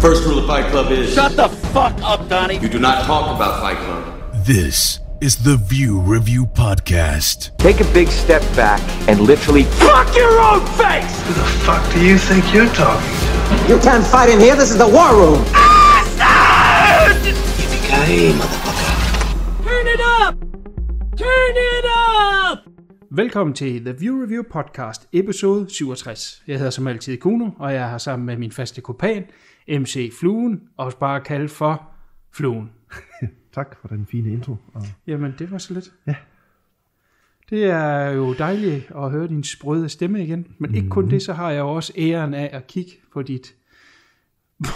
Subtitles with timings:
[0.00, 2.58] First rule of Fight Club is Shut the fuck up, Donnie.
[2.58, 4.44] you do not talk about Fight Club.
[4.46, 7.56] This is the View Review Podcast.
[7.58, 11.20] Take a big step back and literally fuck your own face!
[11.26, 13.74] Who the fuck do you think you're talking to?
[13.74, 14.54] You can't fight in here.
[14.54, 15.44] This is the war room.
[17.26, 19.64] Yippee-ki-yay, motherfucker.
[19.64, 20.34] Turn it up!
[21.16, 22.64] Turn it up!
[23.10, 26.42] Velkommen til The View Review Podcast, episode 67.
[26.46, 29.22] Jeg hedder som altid Kuno, og jeg er har sammen med min faste kopan,
[29.68, 31.88] MC Fluen, også bare kaldt for
[32.32, 32.70] Fluen.
[33.52, 34.56] Tak for den fine intro.
[34.74, 35.92] Og Jamen, det var så lidt.
[36.06, 36.14] Ja.
[37.50, 40.46] Det er jo dejligt at høre din sprøde stemme igen.
[40.58, 43.54] Men ikke kun det, så har jeg jo også æren af at kigge på dit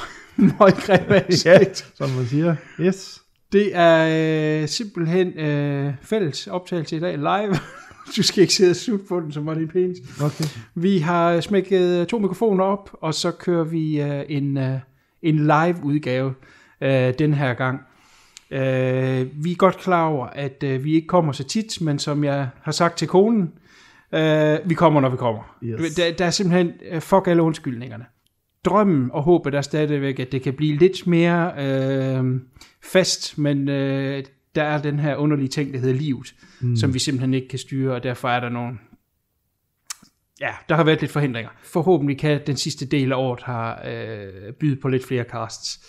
[0.59, 1.79] møggræbe ansigt.
[1.99, 3.23] som man siger, yes.
[3.53, 7.55] Det er øh, simpelthen øh, fælles optagelse i dag live.
[8.17, 9.99] du skal ikke sidde og sutte på den, som var din penis.
[10.23, 10.45] Okay.
[10.75, 14.79] Vi har smækket to mikrofoner op, og så kører vi øh, en, øh,
[15.23, 16.35] en live udgave
[16.81, 17.81] øh, den her gang.
[18.51, 22.25] Øh, vi er godt klar over, at øh, vi ikke kommer så tit, men som
[22.25, 23.53] jeg har sagt til konen,
[24.15, 25.57] øh, vi kommer, når vi kommer.
[25.65, 25.95] Yes.
[25.95, 28.05] Der, der er simpelthen, øh, fuck alle undskyldningerne.
[28.65, 32.41] Drømmen og håbet er stadigvæk, at det kan blive lidt mere øh,
[32.83, 36.77] fast, men øh, der er den her underlige ting, der hedder livet, mm.
[36.77, 38.79] som vi simpelthen ikke kan styre, og derfor er der nogle
[40.41, 41.51] ja, der har været lidt forhindringer.
[41.63, 45.81] Forhåbentlig kan den sidste del af året har øh, byde på lidt flere casts.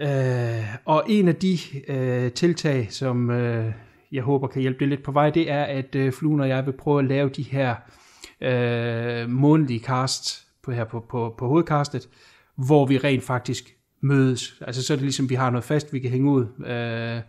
[0.00, 3.72] Øh, og en af de øh, tiltag, som øh,
[4.12, 6.66] jeg håber kan hjælpe det lidt på vej, det er, at øh, Fluen og jeg
[6.66, 7.74] vil prøve at lave de her
[8.40, 12.08] øh, månedlige cast på, her på, på, på hovedcastet,
[12.56, 14.54] hvor vi rent faktisk mødes.
[14.60, 16.66] Altså så er det ligesom, vi har noget fast, vi kan hænge ud.
[16.66, 17.22] Øh,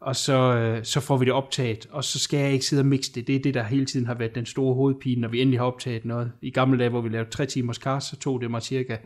[0.00, 2.86] og så, øh, så får vi det optaget, og så skal jeg ikke sidde og
[2.86, 3.26] mixe det.
[3.26, 5.66] Det er det, der hele tiden har været den store hovedpine, når vi endelig har
[5.66, 6.32] optaget noget.
[6.42, 8.96] I gamle dage, hvor vi lavede tre timers cast, så tog det mig cirka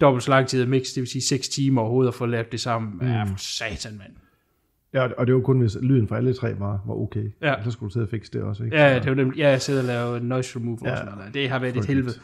[0.00, 2.52] dobbelt så lang tid at mixe, det vil sige 6 timer overhovedet at få lavet
[2.52, 2.92] det sammen.
[3.00, 3.06] Mm.
[3.06, 4.12] Ja, for satan, mand.
[4.94, 7.30] Ja, og det var kun, hvis lyden fra alle tre var, var okay.
[7.42, 7.54] Ja.
[7.64, 8.76] Så skulle du sidde og fikse det også, ikke?
[8.76, 11.34] Ja, det var nemlig, ja, jeg sidder og laver noise removal ja, og sådan noget.
[11.34, 11.96] Det har været et frygteligt.
[11.96, 12.20] helvede.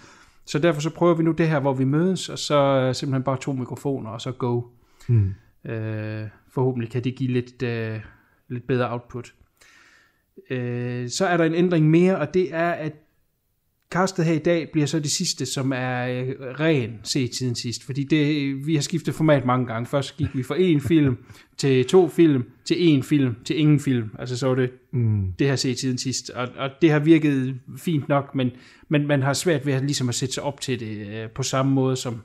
[0.46, 3.22] Så derfor så prøver vi nu det her, hvor vi mødes, og så øh, simpelthen
[3.22, 4.62] bare to mikrofoner, og så go.
[5.08, 5.34] Hmm.
[5.64, 8.00] Øh, forhåbentlig kan det give lidt, øh,
[8.48, 9.34] lidt bedre output.
[10.50, 12.92] Øh, så er der en ændring mere, og det er, at
[13.90, 17.84] castet her i dag bliver så det sidste, som er øh, ren set siden sidst.
[17.84, 19.86] Fordi det, vi har skiftet format mange gange.
[19.86, 21.16] Først gik vi fra en film
[21.56, 24.10] til to film, til en film, til ingen film.
[24.18, 25.32] Altså så var det Mm.
[25.38, 28.50] det har set siden sidst, og, og det har virket fint nok, men,
[28.88, 31.42] men man har svært ved at, ligesom at sætte sig op til det øh, på
[31.42, 32.22] samme måde, som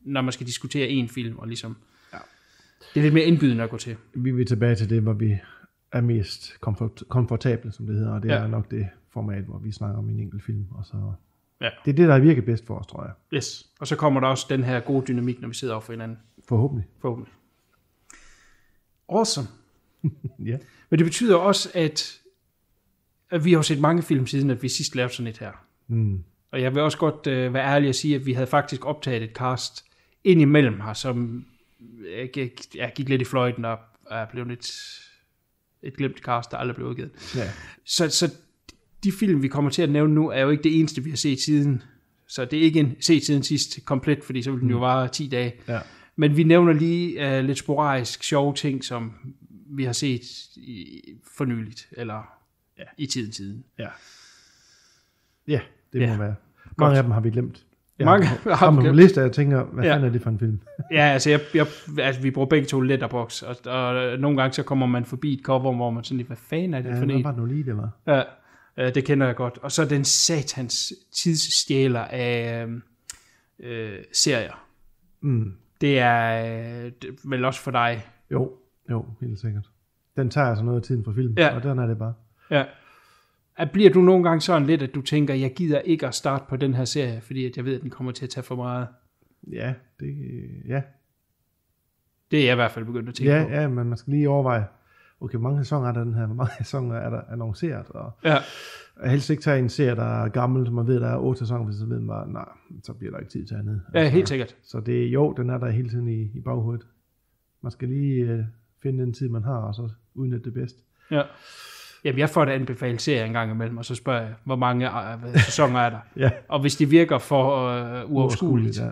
[0.00, 1.76] når man skal diskutere en film, og ligesom, ja.
[2.94, 3.96] Det er lidt mere indbydende at gå til.
[4.14, 5.36] Vi vil tilbage til det, hvor vi
[5.92, 8.34] er mest komfort, komfortable, som det hedder, og det Ja.
[8.34, 11.12] er nok det format, hvor vi snakker om en enkelt film, og så...
[11.60, 11.68] Ja.
[11.84, 13.12] Det er det, der er virkelig bedst for os, tror jeg.
[13.34, 13.66] Yes.
[13.80, 16.18] Og så kommer der også den her gode dynamik, når vi sidder over for hinanden,
[16.48, 16.86] Forhåbentlig.
[17.00, 17.32] forhåbentlig.
[19.08, 19.48] Awesome.
[20.44, 20.58] Ja.
[20.90, 22.20] Men det betyder også, at,
[23.30, 25.52] at vi har set mange film siden, at vi sidst lavede sådan et her.
[25.88, 26.24] Mm.
[26.52, 29.22] Og jeg vil også godt øh, være ærlig og sige, at vi havde faktisk optaget
[29.22, 29.84] et cast
[30.24, 31.44] ind imellem her, som
[32.18, 33.78] jeg gik, jeg gik lidt i fløjten og
[34.10, 34.72] er blevet lidt
[35.82, 37.10] et glemt cast, der aldrig blev udgivet.
[37.36, 37.50] Ja.
[37.84, 38.34] Så, så
[39.04, 41.16] de film, vi kommer til at nævne nu, er jo ikke det eneste, vi har
[41.16, 41.82] set siden.
[42.28, 45.08] Så det er ikke en set siden sidst komplet, fordi så vil den jo vare
[45.08, 45.54] 10 dage.
[45.68, 45.80] Ja.
[46.16, 49.12] Men vi nævner lige uh, lidt sporadisk sjove ting, som
[49.70, 50.22] vi har set
[50.56, 51.02] i,
[51.36, 52.38] for nyligt, eller
[52.78, 52.84] ja.
[52.98, 53.64] i tiden tiden.
[53.78, 53.88] Ja.
[55.48, 55.60] Ja,
[55.92, 56.12] det Ja.
[56.16, 56.34] må være.
[56.78, 57.64] Mange af dem har vi glemt.
[57.98, 59.88] Jeg Mange har, har på liste, og jeg tænker, hvad Ja.
[59.90, 59.94] ja.
[59.94, 60.60] fanden er det for en film?
[60.92, 61.66] Ja, altså, jeg, jeg,
[61.98, 65.40] altså vi bruger begge to letterbox, og, og nogle gange så kommer man forbi et
[65.42, 67.24] cover, hvor man sådan lidt, hvad fanden er det Ja, for en?
[67.24, 67.90] var det nu lige, det var?
[68.06, 68.22] Ja,
[68.86, 69.58] øh, det kender jeg godt.
[69.62, 72.66] Og så den satans tidsstjæler af
[73.60, 74.64] øh, serier.
[75.20, 75.52] Mm.
[75.80, 78.04] Det er øh, det, er vel også for dig.
[78.32, 78.52] Jo,
[78.90, 79.64] jo, helt sikkert.
[80.16, 81.54] Den tager altså noget af tiden fra film, Ja.
[81.56, 82.14] og den er det bare.
[82.50, 82.64] Ja.
[83.58, 86.44] At bliver du nogle gange sådan lidt, at du tænker, jeg gider ikke at starte
[86.48, 88.56] på den her serie, fordi at jeg ved, at den kommer til at tage for
[88.56, 88.86] meget.
[89.52, 90.14] Ja, det,
[90.68, 90.82] ja.
[92.30, 93.50] Det er jeg i hvert fald begyndt at tænke Ja, på.
[93.50, 94.64] ja, men man skal lige overveje,
[95.20, 98.10] okay, hvor mange sæsoner er der den her, hvor mange sæsoner er der annonceret, og
[98.24, 98.36] Ja.
[99.02, 101.38] jeg helst ikke tage en serie, der er gammel, så man ved, der er otte
[101.38, 102.48] sæsoner, hvis så ved man nej,
[102.84, 103.82] så bliver der ikke tid til andet.
[103.94, 104.56] ja, helt sikkert.
[104.62, 106.86] Så det er jo, den er der hele tiden i, i baghovedet.
[107.62, 108.44] Man skal lige øh,
[108.82, 110.76] finde den tid, man har, og så udnytte det bedst.
[111.10, 111.22] Ja.
[112.04, 114.88] Jamen, jeg får da anbefalet serier en gang imellem, og så spørger jeg, hvor mange
[115.12, 115.98] øh, sæsoner er der?
[116.16, 118.90] Ja, Og hvis det virker for øh, uoverskueligt, Ja.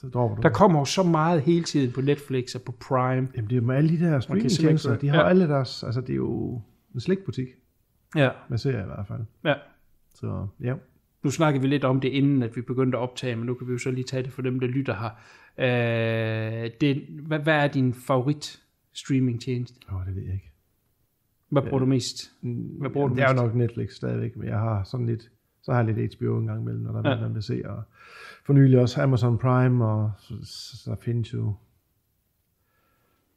[0.00, 0.42] Så dropper du.
[0.42, 3.28] der kommer jo så meget hele tiden på Netflix og på Prime.
[3.36, 5.28] Jamen det er jo med alle de der streamingtjenester, de har ja.
[5.28, 6.60] alle deres, altså det er jo
[6.94, 7.46] en slikbutik
[8.16, 9.20] Ja, med serier i hvert fald.
[9.44, 9.54] ja.
[10.14, 10.74] Så ja,
[11.24, 13.66] nu snakkede vi lidt om det, inden at vi begyndte at optage, men nu kan
[13.66, 15.10] vi jo så lige tage det for dem, der lytter her.
[16.64, 18.60] Øh, det, hvad, hvad er din favorit
[18.94, 19.74] streamingtjeneste?
[19.90, 20.47] Åh, oh, det ved jeg ikke.
[21.48, 22.30] Hvad bruger du mest?
[22.78, 25.30] Hvad bruger du det er jo nok Netflix stadigvæk, men jeg har sådan lidt,
[25.62, 27.20] så har jeg lidt HBO en gang imellem, når der er Ja.
[27.22, 27.82] man vil se, og
[28.46, 30.34] for nylig også Amazon Prime, og så,
[30.84, 31.54] så findes jo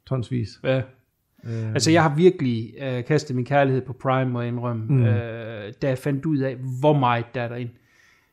[0.06, 0.60] tonsvis.
[0.64, 0.82] Ja.
[1.44, 5.02] Øh, Altså, jeg har virkelig øh, kastet min kærlighed på Prime, må jeg indrømme, mm.
[5.02, 7.72] øh, da jeg fandt ud af, hvor meget der er derinde.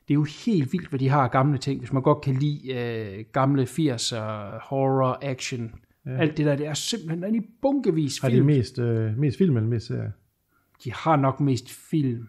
[0.07, 1.79] Det er jo helt vildt, hvad de har gamle ting.
[1.79, 4.15] Hvis man godt kan lide øh, gamle 80'er,
[4.69, 6.17] horror, action, ja.
[6.17, 8.45] alt det der, det er simpelthen i bunkevis har de film.
[8.45, 10.11] mest, øh, mest film eller mest serier?
[10.83, 12.27] de har nok mest film.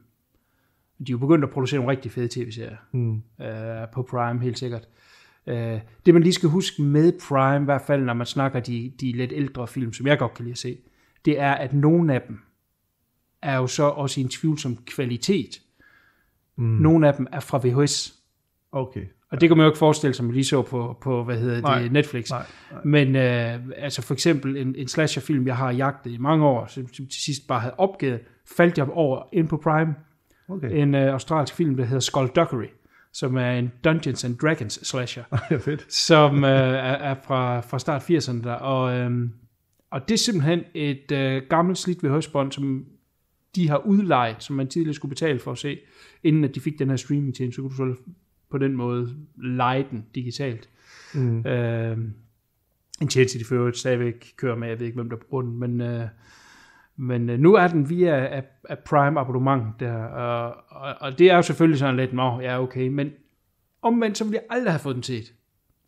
[0.98, 3.22] De er jo begyndt at producere nogle rigtig fede tv-serier Mm.
[3.40, 4.88] øh, på Prime, helt sikkert.
[5.46, 8.92] Øh, det man lige skal huske med Prime, i hvert fald når man snakker de,
[9.00, 10.78] de lidt ældre film, som jeg godt kan lide at se,
[11.24, 12.38] det er, at nogle af dem
[13.42, 15.62] er jo så også i en tvivlsom kvalitet.
[16.56, 16.64] Mm.
[16.64, 18.19] Nogle af dem er fra VHS.
[18.72, 19.04] Okay.
[19.30, 21.54] Og det kan man jo ikke forestille sig, man lige så på, på hvad hedder
[21.54, 21.88] det, Nej.
[21.88, 22.30] Netflix.
[22.30, 22.80] Nej, nej.
[22.84, 26.94] Men øh, altså for eksempel en, en slasherfilm, jeg har jagtet i mange år, som,
[26.94, 28.20] som til sidst bare havde opgivet,
[28.56, 29.94] faldt jeg over ind på Prime.
[30.48, 30.82] Okay.
[30.82, 32.68] En øh, australsk film, der hedder Skullduggery,
[33.12, 35.92] som er en Dungeons and Dragons slasher, er fedt.
[35.92, 38.54] som øh, er, er fra, fra start 80'erne der.
[38.54, 39.28] Og, øh,
[39.90, 42.84] og det er simpelthen et øh, gammelt slidt ved højsbånd, som
[43.54, 45.78] de har udlejet, som man tidligere skulle betale for at se,
[46.22, 47.94] inden at de fik den her streaming til, så kunne du så
[48.50, 50.68] på den måde lege den digitalt.
[51.14, 51.46] Mm.
[51.46, 51.98] Øh,
[53.02, 55.58] en tjeneste, de for øvrigt stadigvæk kører med, jeg ved ikke, hvem der bruger den,
[55.58, 56.06] men, øh,
[56.96, 61.30] men øh, nu er den via af, af Prime abonnement der, og, og, og det
[61.30, 63.10] er jo selvfølgelig sådan lidt, nå, ja, okay, men
[63.82, 65.34] omvendt, så ville jeg aldrig have fået den set.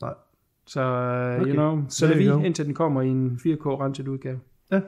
[0.00, 0.14] Nej.
[0.66, 1.46] Så, uh, Okay.
[1.50, 2.38] you know, så There vi, go.
[2.42, 4.40] indtil den kommer i en 4K renset udgave.
[4.70, 4.80] Ja.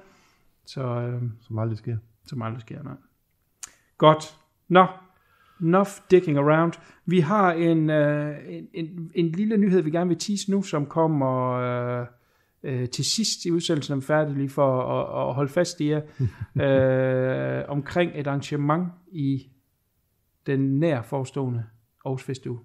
[0.66, 1.96] Så, øh, Som aldrig sker.
[2.26, 2.94] som aldrig sker, nej.
[3.98, 4.36] Godt.
[4.68, 4.86] Nå,
[5.62, 6.72] enough dicking around.
[7.06, 10.86] Vi har en, øh, en, en, en lille nyhed, vi gerne vil tease nu, som
[10.86, 12.06] kommer øh,
[12.62, 15.90] øh, til sidst i udsendelsen, er vi færdige lige for at, at holde fast i
[15.90, 16.00] jer,
[17.60, 19.46] øh, omkring et arrangement i
[20.46, 21.64] den nær forestående
[22.04, 22.58] Aarhus Festuge.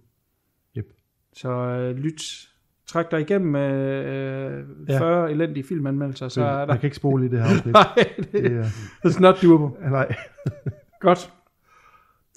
[0.78, 0.86] Yep.
[1.34, 2.22] Så øh, lyt,
[2.88, 5.00] træk dig igennem øh, Ja.
[5.00, 6.66] 40 elendige filmanmeldelser, så er der...
[6.66, 7.74] Man kan ikke spole i det her afsnit.
[7.74, 8.64] Nej, det det, er,
[9.06, 9.90] it's not doable.
[9.92, 10.16] nej.
[11.00, 11.34] Godt.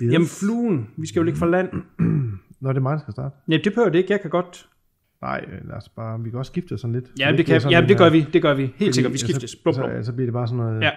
[0.02, 0.12] Yes.
[0.12, 1.68] Jamen fluen, vi skal jo ligge for land.
[2.60, 3.36] Nå, det er mig, der skal starte.
[3.48, 4.68] Ja, det behøver det ikke, jeg kan godt.
[5.22, 7.04] Nej, øh, lad os bare, vi kan også skifte sådan lidt.
[7.18, 8.62] Ja, Så det, kan, ja, det gør vi, det gør vi.
[8.62, 9.56] Helt fordi- sikkert, vi skiftes.
[9.56, 9.90] Blum, blum.
[9.90, 10.82] Så, så, så bliver det bare sådan noget...
[10.82, 10.90] Ja,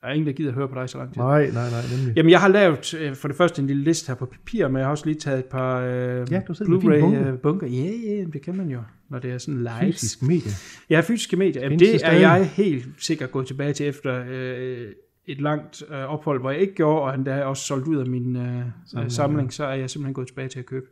[0.00, 1.22] der er ingen, der gider at høre på dig så lang tid.
[1.22, 2.16] Nej, nej, nej, nemlig.
[2.16, 4.76] Jamen, jeg har lavet øh, for det første en lille liste her på papir, men
[4.76, 7.18] jeg har også lige taget et par øh, Ja, du sidder med en fin bunke.
[7.20, 7.66] Blu-ray øh, bunker.
[7.66, 9.72] Ja, ja, det kan man jo, når det er sådan live.
[9.92, 10.50] Fysisk medie.
[10.90, 11.62] Ja, fysiske medier.
[11.62, 14.86] Jamen, det er jeg helt sikkert gået tilbage til efter øh,
[15.26, 18.06] et langt øh, ophold, hvor jeg ikke gjorde, og han der også solgt ud af
[18.06, 20.86] min øh, samling, Samling, samling så er jeg simpelthen gået tilbage til at købe.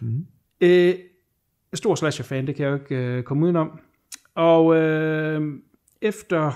[0.00, 0.26] Mhm.
[0.60, 0.94] Øh,
[1.74, 3.80] stor slasher-fan, det kan jeg jo ikke øh, komme udenom.
[4.34, 5.58] Og øh,
[6.00, 6.52] efter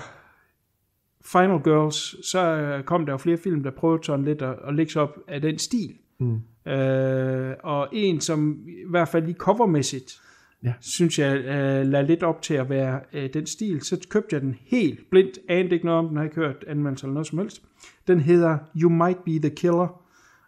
[1.25, 4.75] Final Girls, så øh, kom der jo flere film, der prøvede sådan lidt at, at
[4.75, 5.97] lægge sig op af den stil.
[6.19, 6.71] Mm.
[6.71, 10.21] Øh, og en, som i hvert fald lige covermæssigt,
[10.63, 10.73] Ja.
[10.79, 13.81] synes jeg, øh, lader lidt op til at være øh, den stil.
[13.81, 17.05] Så købte jeg den helt blindt, anede ikke noget om den, har ikke hørt anmeldelser
[17.05, 17.61] eller noget som helst.
[18.07, 20.03] Den hedder You Might Be The Killer,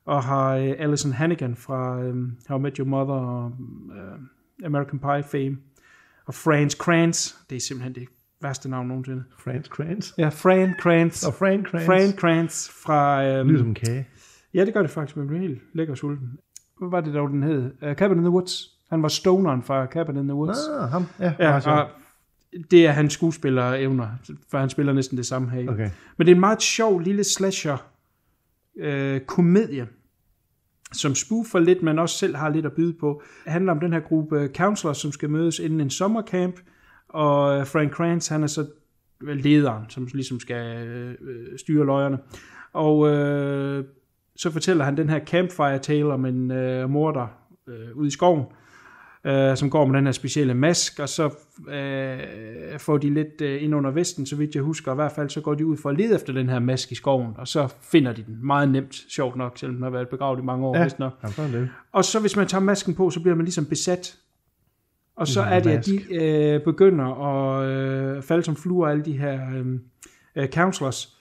[0.06, 2.16] og har øh, Alison Hannigan fra øh,
[2.48, 3.52] How I Met Your Mother og
[3.98, 5.58] øh, American Pie fame,
[6.26, 8.08] og Franz Kranz, det er simpelthen det
[8.42, 9.24] værste navn nogensinde.
[9.38, 10.12] Franz Kranz.
[10.18, 11.28] Ja, Fran Kranz.
[11.28, 11.86] Og Frank Kranz.
[11.86, 13.26] Fran Kranz fra...
[13.26, 14.08] Øh, lyder som kage.
[14.54, 16.30] Ja, det gør det faktisk, men jeg bliver helt lækker sulten.
[16.80, 17.72] Hvad var det dog, den hed?
[17.82, 18.79] Uh, Cabin in the Woods.
[18.90, 20.58] Han var stoneren fra Cabin in the Woods.
[20.80, 21.06] Ah, ham.
[21.20, 21.90] Ja, ja, og
[22.72, 24.08] det er hans skuespiller-evner,
[24.52, 25.72] for han spiller næsten det samme her.
[25.72, 25.90] Okay.
[26.18, 27.78] Men det er en meget sjov lille slasher
[28.78, 29.88] øh, komedie,
[30.94, 33.22] som spoofer lidt, men også selv har lidt at byde på.
[33.44, 36.56] Det handler om den her gruppe counselors, som skal mødes inden en sommercamp,
[37.10, 38.66] og Frank Kranz, han er så
[39.22, 41.16] lederen, som ligesom skal øh,
[41.60, 42.18] styre løjerne.
[42.74, 43.86] Og øh,
[44.36, 47.28] så fortæller han den her campfire tale om en øh, morder
[47.68, 48.46] øh, ude i skoven,
[49.24, 51.26] øh, som går med den her specielle mask, og så
[51.70, 54.92] øh, får de lidt øh, ind under vesten, så vidt jeg husker.
[54.92, 56.96] I hvert fald så går de ud for at lede efter den her mask i
[56.96, 60.40] skoven, og så finder de den meget nemt, sjovt nok, selvom den har været begravet
[60.40, 61.14] i mange år, Ja, vist nok.
[61.24, 61.28] ja.
[61.92, 64.18] Og så hvis man tager masken på, så bliver man ligesom besat.
[65.16, 69.18] Og så er det, at de øh, begynder at øh, falde som fluer, alle de
[69.18, 69.66] her øh,
[70.36, 71.16] øh, counselors.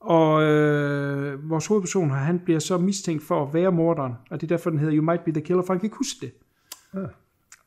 [0.00, 4.46] Og øh, vores hovedperson her, han bliver så mistænkt for at være morderen, og det
[4.52, 6.32] er derfor, den hedder You Might Be The Killer, for han kan ikke huske det.
[6.94, 7.08] Ah.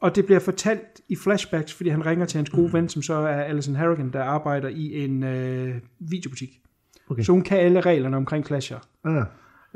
[0.01, 3.13] Og det bliver fortalt i flashbacks, fordi han ringer til hans gode ven, som så
[3.13, 6.61] er Alison Harrigan, der arbejder i en øh, videobutik.
[7.09, 7.23] Okay.
[7.23, 8.79] Så hun kan alle reglerne omkring slasher.
[9.03, 9.25] Ah,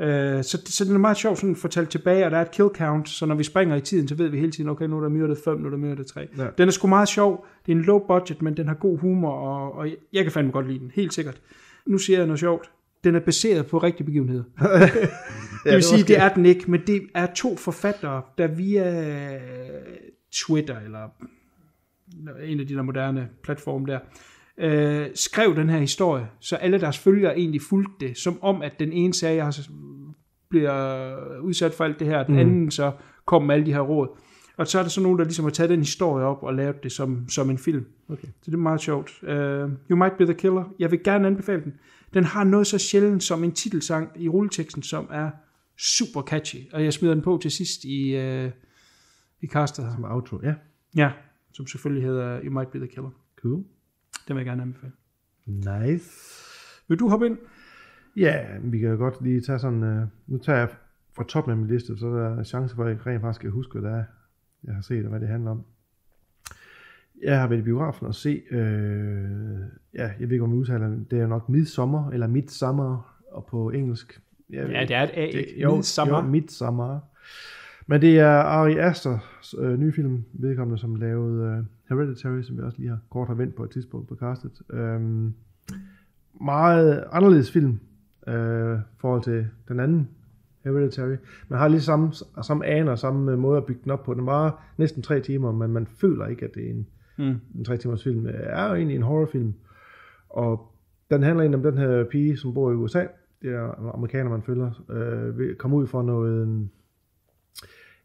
[0.00, 2.68] Øh, så, så den er meget sjov sådan fortalt tilbage, og der er et kill
[2.74, 5.00] count, så når vi springer i tiden, så ved vi hele tiden, okay, nu er
[5.00, 6.28] der myrdet 5, nu er der myrdet 3.
[6.38, 6.46] Ja.
[6.58, 9.32] Den er sgu meget sjov, det er en low budget, men den har god humor,
[9.32, 11.40] og, og jeg kan fandme godt lide den, helt sikkert.
[11.86, 12.70] Nu siger jeg noget sjovt.
[13.04, 14.44] Den er baseret på rigtige begivenheder.
[15.64, 19.38] det vil sige, det er den ikke, men det er to forfattere, der via
[20.32, 21.08] Twitter, eller
[22.42, 23.98] en af de der moderne platforme der,
[24.58, 28.80] øh, skrev den her historie, så alle deres følgere egentlig fulgte det, som om at
[28.80, 29.52] den ene sagde, jeg har
[30.52, 32.40] bliver udsat for alt det her, og den mm.
[32.40, 32.92] anden så
[33.24, 34.08] kom med alle de her råd.
[34.56, 36.82] Og så er der så nogen, der ligesom har taget den historie op og lavet
[36.82, 37.84] det som, som en film.
[38.08, 38.28] Okay.
[38.42, 39.22] Så det er meget sjovt.
[39.22, 39.28] Uh,
[39.90, 40.64] you Might Be The Killer.
[40.78, 41.74] Jeg vil gerne anbefale den.
[42.14, 45.30] Den har noget så sjældent som en titelsang i rulleteksten, som er
[45.78, 46.72] super catchy.
[46.72, 48.50] Og jeg smider den på til sidst i, uh,
[49.40, 49.92] i castet.
[49.94, 50.54] Som outro, ja.
[50.96, 51.12] Ja,
[51.52, 53.10] som selvfølgelig hedder You Might Be The Killer.
[53.42, 53.64] Cool.
[54.28, 54.92] Den vil jeg gerne anbefale.
[55.46, 56.10] Nice.
[56.88, 57.38] Vil du hoppe ind?
[58.16, 59.82] Ja, vi kan jo godt lige tage sådan...
[59.82, 60.68] Uh, nu tager jeg
[61.16, 63.50] fra toppen af min liste, så er der chance for, at jeg rent faktisk skal
[63.50, 64.04] huske, hvad det er,
[64.64, 65.64] jeg har set, og hvad det handler om.
[67.22, 69.60] Jeg har været i biografen og se, øh,
[69.94, 73.70] ja, jeg ved ikke, om jeg udtaler det, er nok Midsommer, eller Midsummer, og på
[73.70, 74.20] engelsk.
[74.50, 75.60] Jeg, Ja, det er et A, ikke?
[75.60, 76.22] jo, Midsummer.
[76.24, 76.98] Jo, Midsummer.
[77.86, 82.62] Men det er Ari Asters øh, nye film, vedkommende, som lavede øh, Hereditary, som vi
[82.62, 84.52] også lige har kort har vendt på et tidspunkt på castet.
[84.70, 85.34] Øhm,
[86.40, 87.80] meget anderledes film,
[88.26, 90.08] øh, i forhold til den anden
[90.64, 91.16] Hereditary.
[91.48, 94.14] Man har lige samme, samme aner, samme måde at bygge den op på.
[94.14, 96.86] Den var næsten tre timer, men man føler ikke, at det er en,
[97.18, 97.34] Mm.
[97.58, 98.24] en tre timers film.
[98.24, 99.54] Det er jo egentlig en horrorfilm.
[100.28, 100.72] Og
[101.10, 103.04] den handler egentlig om den her pige, som bor i USA.
[103.42, 104.84] Det er amerikaner, man følger.
[104.90, 106.42] Øh, vil komme ud for noget...
[106.42, 106.68] øhm,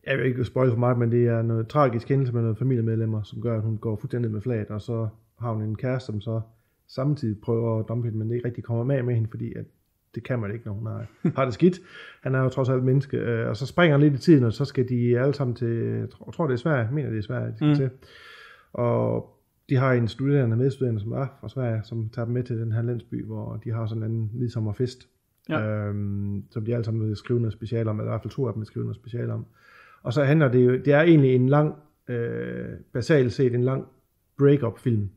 [0.08, 3.24] Jeg vil ikke spoil for meget, men det er noget tragisk hændelse med nogle familiemedlemmer,
[3.24, 5.08] som gør, at hun går fuldstændig med flaget, og så
[5.40, 6.42] har hun en kæreste, som så
[6.88, 9.66] samtidig prøver at dumpe hende, men det ikke rigtig kommer med med hende, fordi at
[10.16, 11.80] det kan man ikke, når hun har, har det skidt.
[12.24, 14.54] Han er jo trods alt menneske, øh, og så springer han lidt i tiden, og
[14.54, 17.22] så skal de alle sammen til, jeg tror, det er Sverige, jeg mener det er
[17.22, 17.76] Sverige, de skal mm.
[17.76, 17.90] til.
[18.74, 19.34] Og
[19.70, 22.72] de har en studerende, medstuderende, som er fra Sverige, som tager dem med til den
[22.72, 25.08] her landsby, hvor de har sådan en midsommerfest,
[25.50, 25.88] Ja.
[25.88, 28.48] øhm, som de alle sammen vil skrive noget special om, eller i hvert fald to
[28.48, 29.46] af dem vil skrive noget special om.
[30.04, 31.76] Og så handler det jo, det er egentlig en lang,
[32.08, 33.86] øh, basalt set en lang
[34.38, 35.10] break-up film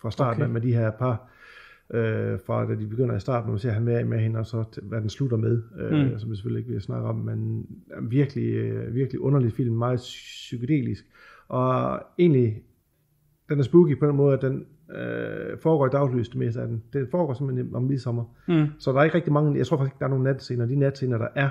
[0.00, 0.52] fra starten Okay.
[0.52, 1.30] med de her par,
[1.94, 4.46] øh, fra da de begynder i starten, hvor man ser han være med hende, og
[4.46, 6.18] så hvad den slutter med, øh, Mm.
[6.18, 9.74] som vi selvfølgelig ikke vil snakke om, men er en virkelig, øh, virkelig underlig film,
[9.74, 11.04] meget psykedelisk,
[11.48, 12.62] og egentlig,
[13.48, 16.68] den er spooky på den måde, at den øh, foregår i daglys det meste af
[16.68, 16.82] den.
[16.92, 18.24] Det foregår simpelthen om midsommer.
[18.48, 18.66] Mm.
[18.78, 20.66] Så der er ikke rigtig mange, jeg tror faktisk ikke, der er nogle natscener.
[20.66, 21.50] De natscener, der er,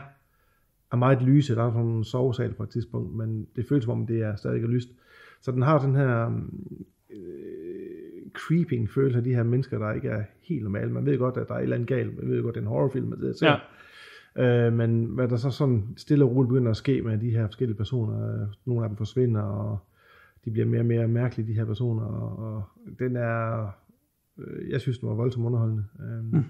[0.91, 1.55] er meget lyse.
[1.55, 4.35] Der er sådan nogle sovesal på et tidspunkt, men det føles som om, det er
[4.35, 4.89] stadig lyst.
[5.41, 6.41] Så den har den her
[7.09, 10.91] øh, creeping følelse af de her mennesker, der ikke er helt normale.
[10.91, 12.17] Man ved godt, at der er et eller andet galt.
[12.17, 13.47] Man ved godt, at det er en horrorfilm, man ser.
[13.47, 14.67] Ja.
[14.67, 17.47] Øh, men hvad der så sådan stille og roligt begynder at ske med de her
[17.47, 19.77] forskellige personer, øh, nogle af dem forsvinder, og
[20.45, 22.63] de bliver mere og mere mærkelige, de her personer, og, og
[23.00, 23.67] den er,
[24.38, 25.85] øh, jeg synes, den var voldsomt underholdende.
[26.00, 26.43] Øh, mm.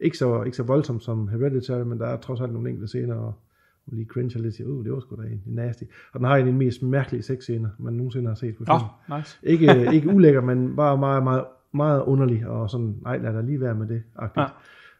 [0.00, 3.14] ikke, så, ikke så voldsomt som Hereditary, men der er trods alt nogle enkelte scener,
[3.14, 3.34] og
[3.90, 5.84] og lige cringer lidt og siger, uh, det var sgu da en nasty.
[6.12, 8.88] Og den har en af de mest mærkelige sexscener, man nogensinde har set på film.
[9.08, 9.38] Nå, nice.
[9.42, 13.60] Ikke, ikke ulækker, men bare meget, meget, meget underlig, og sådan, nej, lad da lige
[13.60, 14.02] være med det.
[14.22, 14.26] Ja.
[14.36, 14.46] Ja.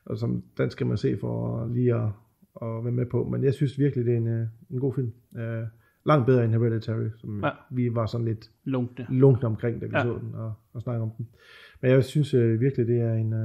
[0.04, 2.08] Og som, den skal man se for lige at,
[2.62, 3.24] at være med på.
[3.24, 5.12] Men jeg synes virkelig, det er en, øh, en god film.
[5.32, 5.40] Uh,
[6.08, 7.50] langt bedre end Hereditary, som Ja.
[7.70, 9.06] vi var sådan lidt Lunkne.
[9.08, 10.02] lungt omkring, da vi Ja.
[10.02, 11.28] så den og, og snakkede om den.
[11.80, 13.38] Men jeg synes uh, virkelig, det er en, uh,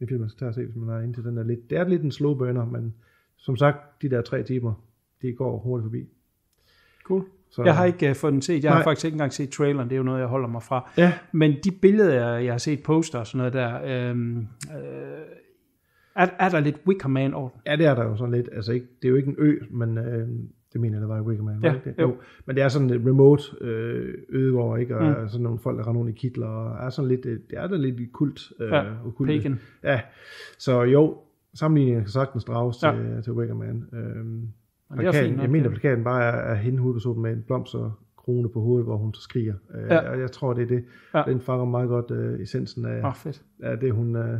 [0.00, 1.70] en film, man skal tage og se, hvis man er indtil den er lidt.
[1.70, 2.94] Det er lidt en slow burner, men
[3.36, 4.84] som sagt, de der tre timer,
[5.22, 6.04] det går hurtigt forbi.
[7.04, 7.24] Cool.
[7.50, 8.64] Så, Jeg har ikke uh, fået den set.
[8.64, 8.84] Jeg har Nej.
[8.84, 9.88] faktisk ikke engang set traileren.
[9.88, 10.90] Det er jo noget, jeg holder mig fra.
[10.98, 14.46] Ja, Men de billeder, jeg har set poster og sådan noget der, øhm, øh,
[16.16, 17.60] er, er der lidt Wicker Man over den?
[17.66, 18.48] Ja, det er der jo sådan lidt.
[18.52, 20.28] Altså, ikke, det er jo ikke en ø, men øh,
[20.72, 21.60] det mener jeg, det var i Wicker Man.
[21.62, 22.02] Ja, det det?
[22.02, 22.16] jo.
[22.46, 24.96] Men det er sådan et remote øh, ødegård, ikke?
[24.96, 25.28] Og Mm.
[25.28, 27.66] sådan nogle folk, der render rundt i kitler, og er sådan lidt, øh, det er
[27.66, 28.40] der lidt kult.
[28.60, 28.84] Øh, Ja.
[29.26, 29.60] Pagan.
[29.82, 30.00] Ja,
[30.58, 31.18] så jo,
[31.54, 32.92] sammenligningen kan sagtens drages Ja.
[32.92, 33.84] til, til Wicker Man.
[33.92, 34.42] Øhm,
[34.90, 35.70] er plakaten, nok, jeg mener, ja.
[35.70, 39.54] plakaten bare er, er hende hovedpersonen med en blomsterkrone på hovedet, hvor hun så skriger.
[39.74, 40.10] Øh, Ja.
[40.10, 40.84] Og jeg tror, det er det.
[41.14, 41.22] Ja.
[41.26, 43.42] Den fanger meget godt øh, essensen af, oh, fedt.
[43.62, 44.38] af det, hun øh,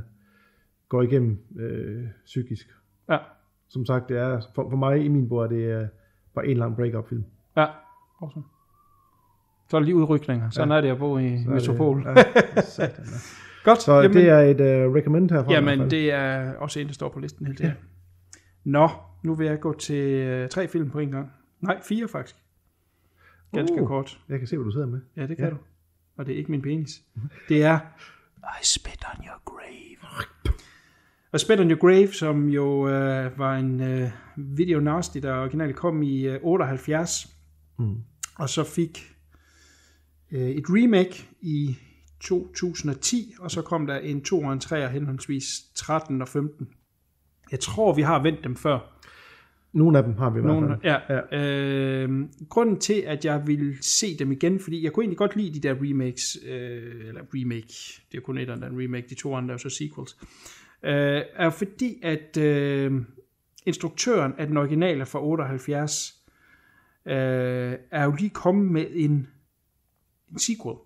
[0.88, 2.68] går igennem øh, psykisk.
[3.10, 3.18] Ja,
[3.68, 5.86] Som sagt, det er, for, for mig i min bord, er det øh,
[6.38, 7.24] bare en lang break-up film.
[7.56, 7.66] ja.
[8.22, 8.44] Awesome.
[9.70, 10.50] Så er der lige udrykninger.
[10.50, 10.76] Sådan ja.
[10.76, 12.04] er det at bo i Så Metropol.
[12.04, 12.16] Det,
[12.56, 13.16] ja, satan, ja.
[13.64, 13.82] Godt.
[13.82, 15.52] Så jamen, det er et uh, recommend herfra.
[15.52, 17.72] Jamen, det er også en, der står på listen helt ja.
[18.64, 18.88] Nå,
[19.22, 21.32] nu vil jeg gå til uh, tre film på en gang.
[21.60, 22.36] Nej, fire faktisk.
[23.54, 23.88] Ganske Uh.
[23.88, 24.20] kort.
[24.28, 25.00] Jeg kan se, hvad du sidder med.
[25.16, 25.50] Ja, det kan Ja.
[25.50, 25.56] du.
[26.16, 27.02] Og det er ikke min penis.
[27.48, 27.78] Det er
[28.60, 29.37] I spit on your.
[31.32, 35.76] Og Spit on Your Grave, som jo øh, var en øh, video nasty, der originalt
[35.76, 37.36] kom i øh, 78,
[37.78, 37.96] mm.
[38.38, 39.16] og så fik
[40.32, 41.76] øh, et remake i
[42.20, 46.68] 2010, og så kom der en 2 og en 3 henholdsvis 13 og 15.
[47.50, 48.78] Jeg tror, vi har vendt dem før.
[49.72, 50.98] Nogle af dem har vi i hvert Nogle, fald.
[51.30, 51.38] ja.
[51.38, 55.60] Øh, grunden til, at jeg vil se dem igen, fordi jeg kunne egentlig godt lide
[55.60, 59.14] de der remakes, øh, eller remake, det er kun et der er en remake, de
[59.14, 60.16] to andre er jo så sequels,
[60.82, 62.92] øh, er fordi, at øh,
[63.66, 66.14] instruktøren af den originale fra 78
[67.06, 67.14] øh,
[67.90, 69.26] er jo lige kommet med en,
[70.32, 70.76] en sequel,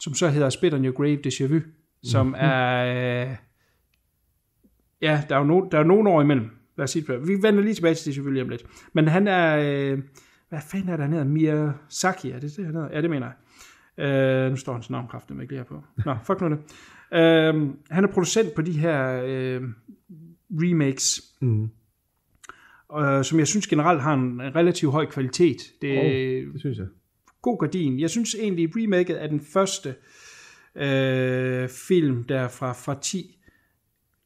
[0.00, 1.60] som så hedder Spit on Your Grave Deja Vu,
[2.02, 2.34] som Mhm.
[2.38, 2.84] er...
[3.28, 3.36] Øh,
[5.02, 6.50] ja, der er jo no, der er nogle år imellem.
[6.76, 7.28] Lad os sige det.
[7.28, 8.66] Vi vender lige tilbage til det selvfølgelig om lidt.
[8.92, 9.56] Men han er...
[9.58, 9.98] Øh,
[10.48, 11.26] hvad fanden er der, han hedder?
[11.26, 12.88] Miyazaki, er det det, han hedder?
[12.92, 13.34] Ja, det mener jeg.
[13.98, 15.82] Øh, nu står hans navn kraftigt med ikke lige her på.
[16.04, 16.58] Nå, fuck nu det.
[17.12, 19.62] Øh, han er producent på de her øh,
[20.50, 21.70] remakes, Mm.
[23.00, 25.56] øh, som jeg synes generelt har en relativt høj kvalitet.
[25.82, 26.86] Det, Oh, det synes jeg.
[27.42, 28.00] god gardin.
[28.00, 29.94] Jeg synes egentlig, remaket af den første
[30.74, 33.38] øh, film der fra, fra 10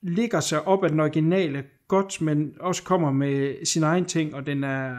[0.03, 4.47] ligger sig op af den originale godt, men også kommer med sin egen ting, og
[4.47, 4.97] den er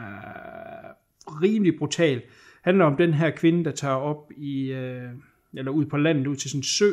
[1.42, 2.22] rimelig brutal.
[2.64, 5.10] Handler om den her kvinde, der tager op i, øh,
[5.54, 6.90] eller ud på landet, ud til en sø,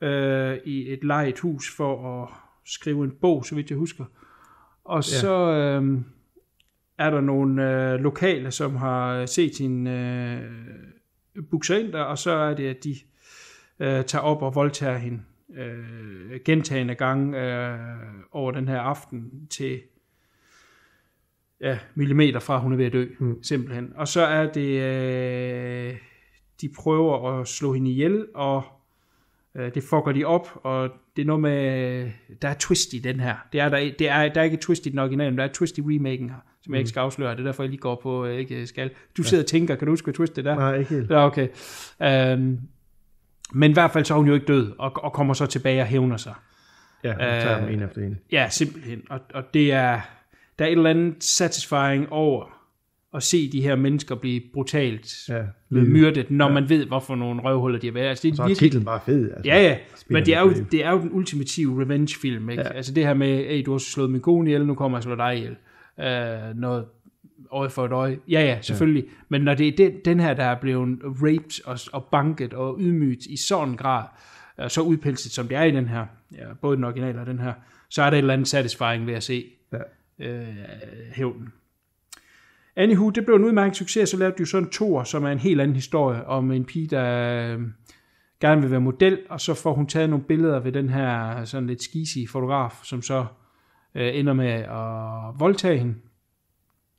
[0.00, 2.28] øh, i et lejet hus for at
[2.64, 4.04] skrive en bog, så vidt jeg husker.
[4.84, 6.00] Og så øh,
[6.98, 9.90] er der nogle øh, lokale, som har set hende
[11.36, 12.96] øh, sig ind der, og så er det, at de
[13.80, 15.20] øh, tager op og voldtager hende
[15.56, 17.78] øh, gentagende gange øh,
[18.32, 19.80] over den her aften til
[21.60, 23.42] ja, millimeter fra, hun er ved at dø, mm.
[23.42, 23.92] simpelthen.
[23.96, 25.94] Og så er det, øh,
[26.60, 28.62] de prøver at slå hende ihjel, og
[29.54, 32.10] øh, det fucker de op, og det er noget med,
[32.42, 33.34] der er twist i den her.
[33.52, 35.52] Det er der, det er, der er ikke twist i den originale, men der er
[35.52, 37.32] twist i remaken her, som jeg ikke skal afsløre.
[37.32, 38.90] Det er derfor, jeg lige går på, øh, ikke skal.
[39.16, 40.54] Du sidder og tænker, kan du huske, hvad twist det er?
[40.54, 41.10] Nej, ikke helt.
[41.10, 41.48] Ja, okay.
[42.34, 42.58] Um,
[43.52, 45.80] men i hvert fald så er hun jo ikke død, og, og kommer så tilbage
[45.80, 46.34] og hævner sig.
[47.04, 48.18] Ja, hun tager Øh, dem en efter en.
[48.32, 49.02] Ja, simpelthen.
[49.10, 50.00] Og, og det er,
[50.58, 52.56] der er et eller andet satisfying over
[53.16, 56.52] at se de her mennesker blive brutalt Ja, myrdet, når ja.
[56.52, 58.08] man ved, hvorfor nogle røvhuller de har været.
[58.08, 59.30] Altså, det er Så er virkelig, titlen bare fed.
[59.30, 59.50] Altså.
[59.50, 62.62] Ja, ja, men det er, jo, det er jo den ultimative revenge-film, ikke?
[62.62, 62.68] Ja.
[62.68, 65.02] Altså det her med, hey, du har slået min kone ihjel, nu kommer jeg og
[65.02, 65.56] slår dig ihjel.
[65.98, 66.84] Uh, noget
[67.52, 68.18] øje for et øje.
[68.28, 69.04] Ja, ja, selvfølgelig.
[69.04, 69.10] Ja.
[69.28, 72.76] Men når det er den, den her, der er blevet raped og, og banket og
[72.80, 74.04] ydmygt i sådan en grad,
[74.62, 77.38] uh, så udpelset som det er i den her, ja, både den originale og den
[77.38, 77.52] her,
[77.88, 79.78] så er der et eller andet satisfying ved at se Ja
[80.18, 80.46] øh,
[81.12, 81.52] hævnen.
[82.76, 85.28] Anywho, det blev en udmærket succes, så lavede de jo sådan en toer, som er
[85.30, 87.60] en helt anden historie om en pige, der øh,
[88.40, 91.66] gerne vil være model, og så får hun taget nogle billeder ved den her sådan
[91.66, 93.26] lidt skisi fotograf, som så
[93.94, 95.94] øh, ender med at voldtage hende.